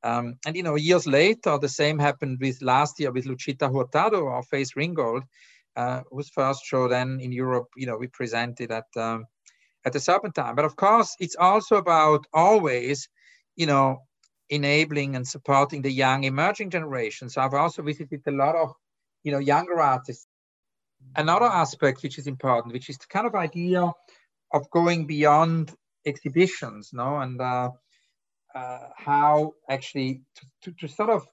Um, 0.04 0.36
and, 0.46 0.56
you 0.56 0.62
know, 0.62 0.76
years 0.76 1.08
later, 1.08 1.58
the 1.58 1.70
same 1.70 1.98
happened 1.98 2.38
with 2.40 2.62
last 2.62 3.00
year 3.00 3.12
with 3.12 3.26
Luchita 3.26 3.74
Hurtado 3.74 4.22
or 4.22 4.44
Faith 4.44 4.76
Ringgold, 4.76 5.24
uh, 5.76 6.02
whose 6.12 6.30
first 6.30 6.64
show 6.64 6.88
then 6.88 7.20
in 7.20 7.32
Europe, 7.32 7.70
you 7.76 7.88
know, 7.88 7.98
we 7.98 8.08
presented 8.08 8.72
at, 8.72 8.86
um, 8.96 9.26
at 9.84 9.94
the 9.94 10.00
Serpentine. 10.00 10.56
But 10.56 10.66
of 10.66 10.76
course, 10.76 11.16
it's 11.20 11.36
also 11.36 11.78
about 11.78 12.28
always, 12.34 13.10
you 13.56 13.66
know, 13.66 14.04
enabling 14.50 15.16
and 15.16 15.28
supporting 15.28 15.82
the 15.82 15.92
young 15.92 16.24
emerging 16.24 16.70
generation. 16.70 17.30
So 17.30 17.42
I've 17.42 17.54
also 17.54 17.82
visited 17.82 18.22
a 18.28 18.32
lot 18.32 18.56
of, 18.56 18.74
you 19.24 19.32
know, 19.32 19.40
younger 19.40 19.80
artists. 19.80 20.28
Another 21.16 21.46
aspect 21.46 22.04
which 22.04 22.18
is 22.18 22.28
important, 22.28 22.74
which 22.74 22.90
is 22.90 22.98
the 22.98 23.08
kind 23.08 23.28
of 23.28 23.36
idea 23.36 23.92
of 24.52 24.70
going 24.72 25.06
beyond 25.06 25.74
exhibitions, 26.06 26.92
no, 26.94 27.18
and 27.20 27.40
uh, 27.40 27.72
uh, 28.56 28.80
how 28.96 29.54
actually 29.70 30.22
to, 30.36 30.46
to, 30.62 30.72
to, 30.80 30.88
sort 30.88 31.10
of 31.10 31.28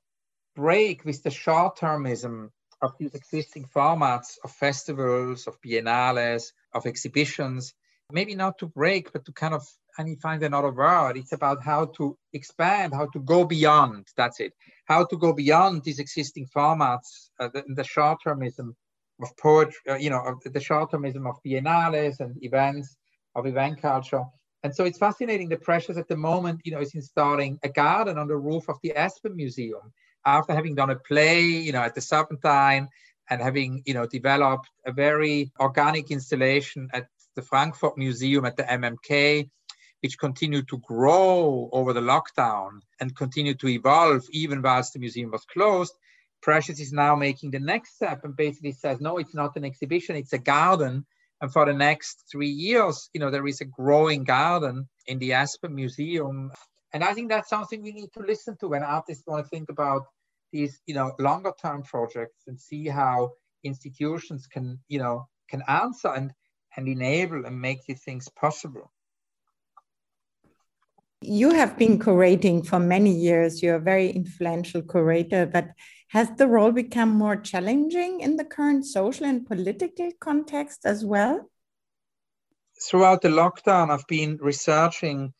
break 0.56 1.04
with 1.04 1.22
the 1.22 1.30
short-termism 1.30 2.50
of 2.82 2.92
these 2.98 3.14
existing 3.14 3.64
formats 3.64 4.36
of 4.44 4.50
festivals, 4.50 5.46
of 5.46 5.60
biennales, 5.62 6.52
of 6.74 6.86
exhibitions, 6.86 7.72
maybe 8.12 8.34
not 8.34 8.58
to 8.58 8.66
break, 8.66 9.12
but 9.12 9.24
to 9.24 9.32
kind 9.32 9.54
of 9.54 9.66
I 9.96 10.02
need 10.02 10.20
find 10.20 10.42
another 10.42 10.72
word. 10.72 11.16
It's 11.16 11.32
about 11.32 11.62
how 11.62 11.86
to 11.96 12.16
expand, 12.32 12.92
how 12.92 13.06
to 13.06 13.20
go 13.20 13.44
beyond. 13.44 14.08
That's 14.16 14.40
it. 14.40 14.52
How 14.86 15.04
to 15.04 15.16
go 15.16 15.32
beyond 15.32 15.84
these 15.84 15.98
existing 16.00 16.48
formats, 16.54 17.30
uh, 17.38 17.48
the, 17.52 17.62
the 17.68 17.84
short-termism 17.84 18.74
of 19.22 19.36
poetry, 19.36 19.80
uh, 19.88 19.94
you 19.94 20.10
know, 20.10 20.38
the 20.44 20.60
short-termism 20.60 21.28
of 21.28 21.36
biennales 21.46 22.18
and 22.20 22.36
events, 22.42 22.96
of 23.36 23.46
event 23.46 23.80
culture. 23.80 24.24
And 24.64 24.74
so 24.74 24.84
it's 24.84 24.98
fascinating. 24.98 25.48
The 25.48 25.58
Precious 25.58 25.96
at 25.96 26.08
the 26.08 26.16
moment, 26.16 26.60
you 26.64 26.72
know, 26.72 26.80
is 26.80 26.94
installing 26.94 27.58
a 27.62 27.68
garden 27.68 28.18
on 28.18 28.26
the 28.26 28.36
roof 28.36 28.68
of 28.68 28.78
the 28.82 28.96
Aspen 28.96 29.36
Museum 29.36 29.92
after 30.26 30.54
having 30.54 30.74
done 30.74 30.90
a 30.90 30.96
play, 30.96 31.42
you 31.42 31.72
know, 31.72 31.82
at 31.82 31.94
the 31.94 32.00
Serpentine 32.00 32.88
and 33.30 33.40
having, 33.40 33.82
you 33.86 33.94
know, 33.94 34.06
developed 34.06 34.68
a 34.86 34.92
very 34.92 35.52
organic 35.60 36.10
installation 36.10 36.88
at 36.92 37.06
the 37.36 37.42
Frankfurt 37.42 37.96
Museum 37.98 38.44
at 38.44 38.56
the 38.56 38.62
MMK 38.64 39.50
which 40.04 40.18
continued 40.18 40.68
to 40.68 40.76
grow 40.80 41.70
over 41.72 41.94
the 41.94 42.00
lockdown 42.02 42.80
and 43.00 43.16
continued 43.16 43.58
to 43.58 43.68
evolve 43.68 44.22
even 44.32 44.60
whilst 44.60 44.92
the 44.92 44.98
museum 44.98 45.30
was 45.30 45.46
closed. 45.46 45.94
Precious 46.42 46.78
is 46.78 46.92
now 46.92 47.16
making 47.16 47.50
the 47.50 47.58
next 47.58 47.94
step 47.94 48.22
and 48.22 48.36
basically 48.36 48.72
says, 48.72 49.00
no, 49.00 49.16
it's 49.16 49.34
not 49.34 49.56
an 49.56 49.64
exhibition, 49.64 50.14
it's 50.14 50.34
a 50.34 50.38
garden. 50.38 51.06
And 51.40 51.50
for 51.50 51.64
the 51.64 51.72
next 51.72 52.24
three 52.30 52.50
years, 52.50 53.08
you 53.14 53.20
know, 53.20 53.30
there 53.30 53.46
is 53.46 53.62
a 53.62 53.64
growing 53.64 54.24
garden 54.24 54.86
in 55.06 55.18
the 55.20 55.32
Aspen 55.32 55.74
Museum. 55.74 56.52
And 56.92 57.02
I 57.02 57.14
think 57.14 57.30
that's 57.30 57.48
something 57.48 57.82
we 57.82 57.92
need 57.92 58.12
to 58.12 58.20
listen 58.20 58.58
to 58.58 58.68
when 58.68 58.82
artists 58.82 59.26
want 59.26 59.46
to 59.46 59.48
think 59.48 59.70
about 59.70 60.02
these, 60.52 60.82
you 60.84 60.94
know, 60.94 61.14
longer 61.18 61.54
term 61.62 61.82
projects 61.82 62.42
and 62.46 62.60
see 62.60 62.88
how 62.88 63.30
institutions 63.62 64.46
can, 64.46 64.80
you 64.86 64.98
know, 64.98 65.28
can 65.48 65.62
answer 65.66 66.08
and, 66.08 66.30
and 66.76 66.88
enable 66.88 67.46
and 67.46 67.58
make 67.58 67.86
these 67.86 68.02
things 68.02 68.28
possible. 68.28 68.90
You 71.26 71.54
have 71.54 71.78
been 71.78 71.98
curating 71.98 72.66
for 72.66 72.78
many 72.78 73.10
years. 73.10 73.62
You're 73.62 73.76
a 73.76 73.80
very 73.80 74.10
influential 74.10 74.82
curator, 74.82 75.46
but 75.46 75.70
has 76.08 76.28
the 76.36 76.46
role 76.46 76.70
become 76.70 77.08
more 77.08 77.36
challenging 77.36 78.20
in 78.20 78.36
the 78.36 78.44
current 78.44 78.84
social 78.84 79.24
and 79.24 79.46
political 79.46 80.10
context 80.20 80.80
as 80.84 81.04
well? 81.04 81.50
Throughout 82.88 83.22
the 83.22 83.30
lockdown, 83.30 83.90
I've 83.90 84.06
been 84.06 84.36
researching 84.40 85.32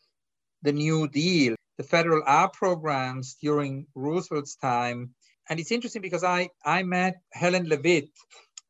the 0.62 0.72
New 0.72 1.06
Deal, 1.06 1.54
the 1.76 1.84
federal 1.84 2.22
art 2.26 2.54
programs 2.54 3.36
during 3.42 3.86
Roosevelt's 3.94 4.56
time. 4.56 5.10
And 5.50 5.60
it's 5.60 5.70
interesting 5.70 6.00
because 6.00 6.24
I, 6.24 6.48
I 6.64 6.82
met 6.82 7.16
Helen 7.32 7.68
Levitt, 7.68 8.08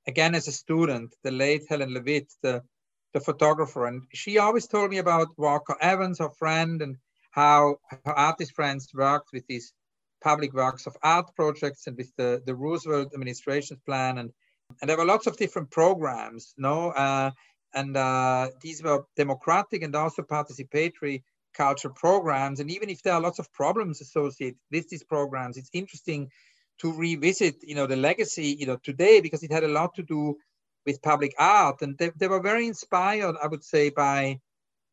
again 0.08 0.34
as 0.34 0.48
a 0.48 0.52
student, 0.52 1.14
the 1.22 1.30
late 1.30 1.62
Helen 1.68 1.94
Levitt, 1.94 2.32
the, 2.42 2.62
the 3.12 3.20
photographer. 3.20 3.86
And 3.86 4.02
she 4.12 4.38
always 4.38 4.66
told 4.66 4.90
me 4.90 4.98
about 4.98 5.28
Walker 5.38 5.76
Evans, 5.80 6.18
her 6.18 6.30
friend, 6.30 6.82
and 6.82 6.96
how 7.34 7.76
her 7.90 8.16
artist 8.16 8.52
friends 8.54 8.88
worked 8.94 9.30
with 9.32 9.44
these 9.48 9.72
public 10.22 10.52
works 10.54 10.86
of 10.86 10.96
art 11.02 11.34
projects 11.34 11.88
and 11.88 11.96
with 11.96 12.12
the, 12.16 12.40
the 12.46 12.54
Roosevelt 12.54 13.12
administration's 13.12 13.80
plan. 13.84 14.18
And, 14.18 14.30
and 14.80 14.88
there 14.88 14.96
were 14.96 15.04
lots 15.04 15.26
of 15.26 15.36
different 15.36 15.70
programs, 15.72 16.54
no? 16.56 16.90
Uh, 16.90 17.32
and 17.74 17.96
uh, 17.96 18.50
these 18.62 18.84
were 18.84 19.02
democratic 19.16 19.82
and 19.82 19.96
also 19.96 20.22
participatory 20.22 21.24
culture 21.54 21.90
programs. 21.90 22.60
And 22.60 22.70
even 22.70 22.88
if 22.88 23.02
there 23.02 23.14
are 23.14 23.20
lots 23.20 23.40
of 23.40 23.52
problems 23.52 24.00
associated 24.00 24.58
with 24.70 24.88
these 24.88 25.02
programs, 25.02 25.56
it's 25.56 25.70
interesting 25.72 26.30
to 26.78 26.92
revisit, 26.92 27.56
you 27.64 27.74
know, 27.74 27.88
the 27.88 27.96
legacy, 27.96 28.56
you 28.58 28.66
know, 28.66 28.76
today 28.76 29.20
because 29.20 29.42
it 29.42 29.50
had 29.50 29.64
a 29.64 29.68
lot 29.68 29.96
to 29.96 30.04
do 30.04 30.36
with 30.86 31.02
public 31.02 31.34
art. 31.36 31.82
And 31.82 31.98
they, 31.98 32.12
they 32.16 32.28
were 32.28 32.40
very 32.40 32.68
inspired, 32.68 33.34
I 33.42 33.48
would 33.48 33.64
say, 33.64 33.90
by 33.90 34.38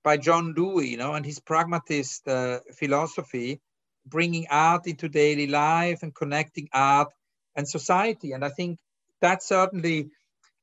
by 0.03 0.17
John 0.17 0.53
Dewey, 0.53 0.89
you 0.89 0.97
know, 0.97 1.13
and 1.13 1.25
his 1.25 1.39
pragmatist 1.39 2.27
uh, 2.27 2.59
philosophy, 2.75 3.61
bringing 4.05 4.47
art 4.49 4.87
into 4.87 5.09
daily 5.09 5.47
life 5.47 6.03
and 6.03 6.13
connecting 6.13 6.69
art 6.73 7.09
and 7.55 7.67
society. 7.67 8.31
And 8.31 8.43
I 8.43 8.49
think 8.49 8.79
that 9.21 9.43
certainly, 9.43 10.09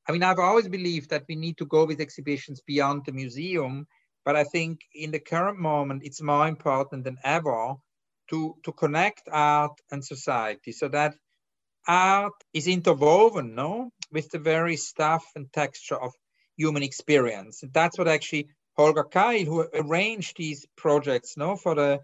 I 0.07 0.11
mean, 0.11 0.23
I've 0.23 0.39
always 0.39 0.67
believed 0.67 1.11
that 1.11 1.25
we 1.29 1.35
need 1.35 1.57
to 1.57 1.65
go 1.65 1.85
with 1.85 2.01
exhibitions 2.01 2.61
beyond 2.65 3.05
the 3.05 3.13
museum, 3.13 3.87
but 4.25 4.35
I 4.35 4.43
think 4.43 4.81
in 4.93 5.11
the 5.11 5.19
current 5.19 5.57
moment, 5.57 6.03
it's 6.03 6.21
more 6.21 6.47
important 6.47 7.03
than 7.05 7.17
ever 7.23 7.75
to, 8.29 8.55
to 8.63 8.71
connect 8.73 9.29
art 9.31 9.79
and 9.91 10.03
society 10.03 10.71
so 10.71 10.87
that 10.89 11.15
art 11.87 12.33
is 12.53 12.67
interwoven, 12.67 13.55
no, 13.55 13.91
with 14.11 14.29
the 14.29 14.39
very 14.39 14.75
stuff 14.75 15.25
and 15.35 15.51
texture 15.53 15.99
of 15.99 16.13
human 16.57 16.83
experience. 16.83 17.63
And 17.63 17.73
that's 17.73 17.97
what 17.97 18.07
actually 18.07 18.49
Holger 18.79 19.03
Cahill, 19.03 19.45
who 19.45 19.67
arranged 19.73 20.37
these 20.37 20.65
projects, 20.77 21.35
no, 21.35 21.57
for 21.57 21.75
the 21.75 21.99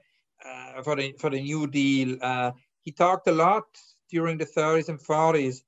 uh, 0.46 0.84
for 0.84 0.98
the 0.98 1.14
for 1.18 1.30
the 1.30 1.42
New 1.42 1.68
Deal. 1.68 2.18
Uh, 2.22 2.52
he 2.82 2.92
talked 2.92 3.28
a 3.28 3.32
lot 3.32 3.64
during 4.10 4.38
the 4.38 4.46
30s 4.46 4.90
and 4.90 5.00
40s 5.00 5.64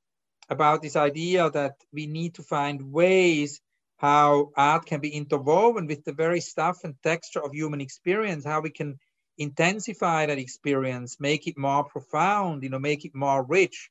about 0.49 0.81
this 0.81 0.97
idea 0.97 1.49
that 1.51 1.75
we 1.93 2.07
need 2.07 2.33
to 2.35 2.43
find 2.43 2.91
ways 2.91 3.61
how 3.95 4.51
art 4.57 4.85
can 4.85 4.99
be 4.99 5.15
interwoven 5.15 5.87
with 5.87 6.03
the 6.03 6.11
very 6.11 6.41
stuff 6.41 6.83
and 6.83 7.01
texture 7.01 7.41
of 7.41 7.53
human 7.53 7.79
experience, 7.79 8.43
how 8.43 8.59
we 8.59 8.69
can 8.69 8.99
intensify 9.37 10.25
that 10.25 10.37
experience, 10.37 11.21
make 11.21 11.47
it 11.47 11.57
more 11.57 11.85
profound, 11.85 12.63
you 12.63 12.69
know, 12.69 12.79
make 12.79 13.05
it 13.05 13.15
more 13.15 13.43
rich 13.43 13.89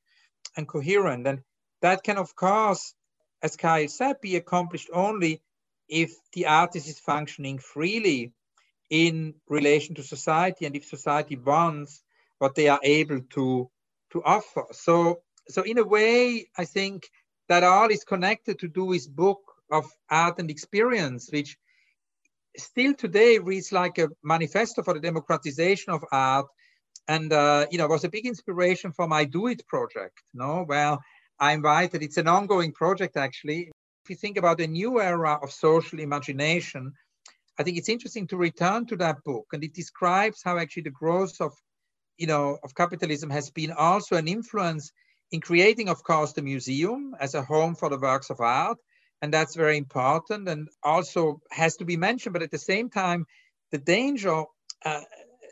and 0.54 0.68
coherent. 0.68 1.26
And 1.26 1.40
that 1.80 2.02
can, 2.02 2.18
of 2.18 2.36
course, 2.36 2.94
as 3.42 3.56
Keil 3.56 3.88
said, 3.88 4.20
be 4.20 4.36
accomplished 4.36 4.90
only 4.92 5.40
if 5.88 6.12
the 6.32 6.46
artist 6.46 6.88
is 6.88 6.98
functioning 6.98 7.58
freely 7.58 8.32
in 8.90 9.34
relation 9.48 9.94
to 9.94 10.02
society 10.02 10.66
and 10.66 10.76
if 10.76 10.84
society 10.84 11.36
wants 11.36 12.02
what 12.38 12.54
they 12.54 12.68
are 12.68 12.80
able 12.82 13.20
to 13.30 13.70
to 14.12 14.22
offer. 14.22 14.64
So 14.72 15.22
so 15.48 15.62
in 15.62 15.78
a 15.78 15.84
way 15.84 16.46
i 16.58 16.64
think 16.64 17.08
that 17.48 17.62
all 17.62 17.88
is 17.90 18.04
connected 18.04 18.58
to 18.58 18.68
Dewey's 18.68 19.06
book 19.06 19.40
of 19.70 19.84
art 20.10 20.38
and 20.38 20.50
experience 20.50 21.28
which 21.32 21.56
still 22.56 22.94
today 22.94 23.38
reads 23.38 23.70
like 23.70 23.98
a 23.98 24.08
manifesto 24.22 24.82
for 24.82 24.94
the 24.94 25.00
democratization 25.00 25.92
of 25.92 26.02
art. 26.10 26.46
And 27.08 27.32
uh, 27.32 27.66
you 27.70 27.78
know 27.78 27.86
was 27.86 28.04
a 28.04 28.08
big 28.08 28.26
inspiration 28.26 28.92
for 28.92 29.06
my 29.06 29.24
do 29.24 29.46
it 29.46 29.66
project 29.66 30.22
no? 30.34 30.64
Well 30.68 31.00
i 31.38 31.52
invited 31.52 32.02
it's 32.02 32.16
an 32.16 32.28
ongoing 32.28 32.72
project 32.72 33.16
actually 33.16 33.70
if 34.06 34.10
you 34.10 34.14
think 34.14 34.36
about 34.38 34.60
a 34.60 34.68
new 34.68 35.00
era 35.00 35.36
of 35.42 35.50
social 35.50 35.98
imagination, 35.98 36.92
I 37.58 37.64
think 37.64 37.76
it's 37.76 37.88
interesting 37.88 38.28
to 38.28 38.36
return 38.36 38.86
to 38.86 38.96
that 38.98 39.24
book, 39.24 39.46
and 39.52 39.64
it 39.64 39.74
describes 39.74 40.42
how 40.44 40.58
actually 40.58 40.84
the 40.84 40.90
growth 40.90 41.40
of, 41.40 41.52
you 42.16 42.28
know, 42.28 42.56
of 42.62 42.76
capitalism 42.76 43.30
has 43.30 43.50
been 43.50 43.72
also 43.72 44.14
an 44.14 44.28
influence 44.28 44.92
in 45.32 45.40
creating, 45.40 45.88
of 45.88 46.04
course, 46.04 46.34
the 46.34 46.42
museum 46.42 47.16
as 47.18 47.34
a 47.34 47.42
home 47.42 47.74
for 47.74 47.88
the 47.88 47.98
works 47.98 48.30
of 48.30 48.38
art, 48.40 48.78
and 49.22 49.34
that's 49.34 49.56
very 49.56 49.76
important, 49.76 50.48
and 50.48 50.68
also 50.84 51.40
has 51.50 51.76
to 51.78 51.84
be 51.84 51.96
mentioned. 51.96 52.32
But 52.32 52.44
at 52.44 52.52
the 52.52 52.58
same 52.58 52.88
time, 52.88 53.26
the 53.72 53.78
danger, 53.78 54.44
uh, 54.84 55.00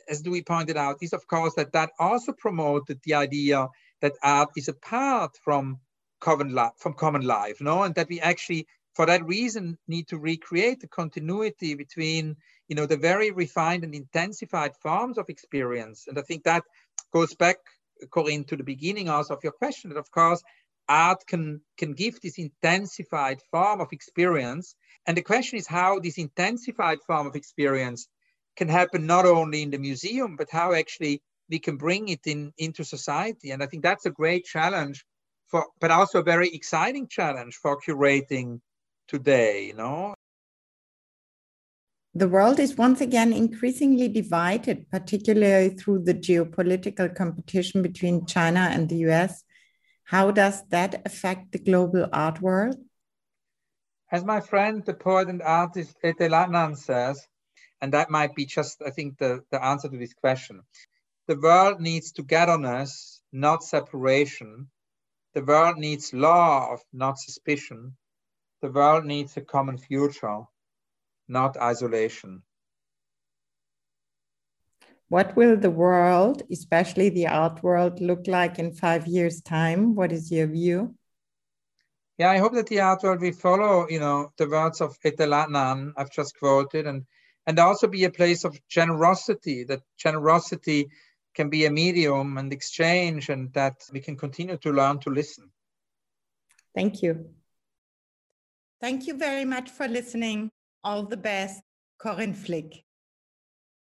as 0.08 0.22
Dewey 0.22 0.42
pointed 0.42 0.76
out, 0.76 0.98
is 1.02 1.12
of 1.12 1.26
course 1.26 1.54
that 1.56 1.72
that 1.72 1.90
also 1.98 2.32
promoted 2.32 3.00
the 3.02 3.14
idea 3.14 3.66
that 4.00 4.12
art 4.22 4.50
is 4.56 4.68
apart 4.68 5.32
from 5.42 5.80
common 6.26 6.50
from 6.82 6.94
common 7.04 7.24
life 7.38 7.60
no 7.60 7.82
and 7.84 7.94
that 7.94 8.08
we 8.08 8.20
actually 8.20 8.66
for 8.94 9.06
that 9.06 9.26
reason, 9.26 9.76
need 9.88 10.08
to 10.08 10.18
recreate 10.18 10.80
the 10.80 10.88
continuity 10.88 11.74
between 11.74 12.36
you 12.68 12.76
know 12.76 12.86
the 12.86 12.96
very 12.96 13.30
refined 13.30 13.84
and 13.84 13.94
intensified 13.94 14.76
forms 14.76 15.18
of 15.18 15.28
experience. 15.28 16.06
And 16.06 16.18
I 16.18 16.22
think 16.22 16.44
that 16.44 16.62
goes 17.12 17.34
back, 17.34 17.56
Corinne, 18.10 18.44
to 18.44 18.56
the 18.56 18.64
beginning 18.64 19.08
also 19.08 19.34
of 19.34 19.42
your 19.42 19.52
question. 19.52 19.90
That 19.90 19.98
of 19.98 20.10
course, 20.10 20.42
art 20.88 21.26
can 21.26 21.60
can 21.76 21.92
give 21.92 22.20
this 22.20 22.38
intensified 22.38 23.40
form 23.50 23.80
of 23.80 23.92
experience. 23.92 24.76
And 25.06 25.16
the 25.16 25.22
question 25.22 25.58
is 25.58 25.66
how 25.66 25.98
this 25.98 26.16
intensified 26.16 26.98
form 27.06 27.26
of 27.26 27.36
experience 27.36 28.08
can 28.56 28.68
happen 28.68 29.06
not 29.06 29.26
only 29.26 29.62
in 29.62 29.70
the 29.70 29.78
museum, 29.78 30.36
but 30.36 30.50
how 30.50 30.72
actually 30.72 31.20
we 31.50 31.58
can 31.58 31.76
bring 31.76 32.08
it 32.08 32.26
in 32.26 32.52
into 32.58 32.84
society. 32.84 33.50
And 33.50 33.60
I 33.62 33.66
think 33.66 33.82
that's 33.82 34.06
a 34.06 34.18
great 34.22 34.44
challenge 34.44 35.04
for, 35.54 35.68
but 35.80 35.92
also 35.92 36.18
a 36.18 36.24
very 36.24 36.48
exciting 36.48 37.06
challenge 37.06 37.54
for 37.54 37.80
curating 37.80 38.60
today, 39.06 39.66
you 39.66 39.74
know. 39.74 40.12
The 42.12 42.28
world 42.28 42.58
is 42.58 42.76
once 42.76 43.00
again 43.00 43.32
increasingly 43.32 44.08
divided, 44.08 44.90
particularly 44.90 45.70
through 45.70 46.00
the 46.02 46.14
geopolitical 46.14 47.14
competition 47.14 47.82
between 47.82 48.26
China 48.26 48.68
and 48.72 48.88
the 48.88 48.96
US. 49.08 49.44
How 50.02 50.32
does 50.32 50.66
that 50.70 51.02
affect 51.06 51.52
the 51.52 51.60
global 51.60 52.08
art 52.12 52.40
world? 52.42 52.76
As 54.10 54.24
my 54.24 54.40
friend, 54.40 54.84
the 54.84 54.94
poet 54.94 55.28
and 55.28 55.40
artist 55.40 55.96
Etel 56.02 56.34
Adnan 56.42 56.76
says, 56.76 57.24
and 57.80 57.92
that 57.92 58.10
might 58.10 58.34
be 58.34 58.44
just, 58.44 58.82
I 58.84 58.90
think, 58.90 59.18
the, 59.18 59.44
the 59.52 59.64
answer 59.64 59.88
to 59.88 59.98
this 59.98 60.14
question. 60.14 60.62
The 61.28 61.38
world 61.38 61.80
needs 61.80 62.10
togetherness, 62.10 63.22
not 63.32 63.62
separation. 63.62 64.68
The 65.34 65.44
world 65.44 65.78
needs 65.78 66.14
love, 66.14 66.80
not 66.92 67.18
suspicion. 67.18 67.96
The 68.62 68.70
world 68.70 69.04
needs 69.04 69.36
a 69.36 69.40
common 69.40 69.78
future, 69.78 70.42
not 71.26 71.56
isolation. 71.56 72.42
What 75.08 75.36
will 75.36 75.56
the 75.56 75.70
world, 75.70 76.42
especially 76.50 77.08
the 77.08 77.26
art 77.26 77.62
world, 77.62 78.00
look 78.00 78.26
like 78.26 78.58
in 78.58 78.72
five 78.72 79.06
years' 79.06 79.42
time? 79.42 79.94
What 79.94 80.12
is 80.12 80.30
your 80.30 80.46
view? 80.46 80.94
Yeah, 82.16 82.30
I 82.30 82.38
hope 82.38 82.54
that 82.54 82.68
the 82.68 82.80
art 82.80 83.02
world 83.02 83.20
will 83.20 83.32
follow, 83.32 83.88
you 83.88 83.98
know, 83.98 84.32
the 84.38 84.48
words 84.48 84.80
of 84.80 84.96
Etel 85.00 85.34
Adnan 85.34 85.92
I've 85.96 86.10
just 86.10 86.38
quoted, 86.38 86.86
and 86.86 87.04
and 87.46 87.58
also 87.58 87.88
be 87.88 88.04
a 88.04 88.10
place 88.10 88.44
of 88.44 88.58
generosity, 88.68 89.64
that 89.64 89.82
generosity 89.98 90.88
can 91.34 91.50
be 91.50 91.66
a 91.66 91.70
medium 91.70 92.38
and 92.38 92.52
exchange, 92.52 93.28
and 93.28 93.52
that 93.52 93.82
we 93.92 94.00
can 94.00 94.16
continue 94.16 94.56
to 94.58 94.72
learn 94.72 94.98
to 95.00 95.10
listen. 95.10 95.50
Thank 96.74 97.02
you. 97.02 97.30
Thank 98.80 99.06
you 99.06 99.14
very 99.14 99.44
much 99.44 99.70
for 99.70 99.88
listening. 99.88 100.50
All 100.82 101.04
the 101.04 101.16
best, 101.16 101.62
Corinne 101.98 102.34
Flick. 102.34 102.83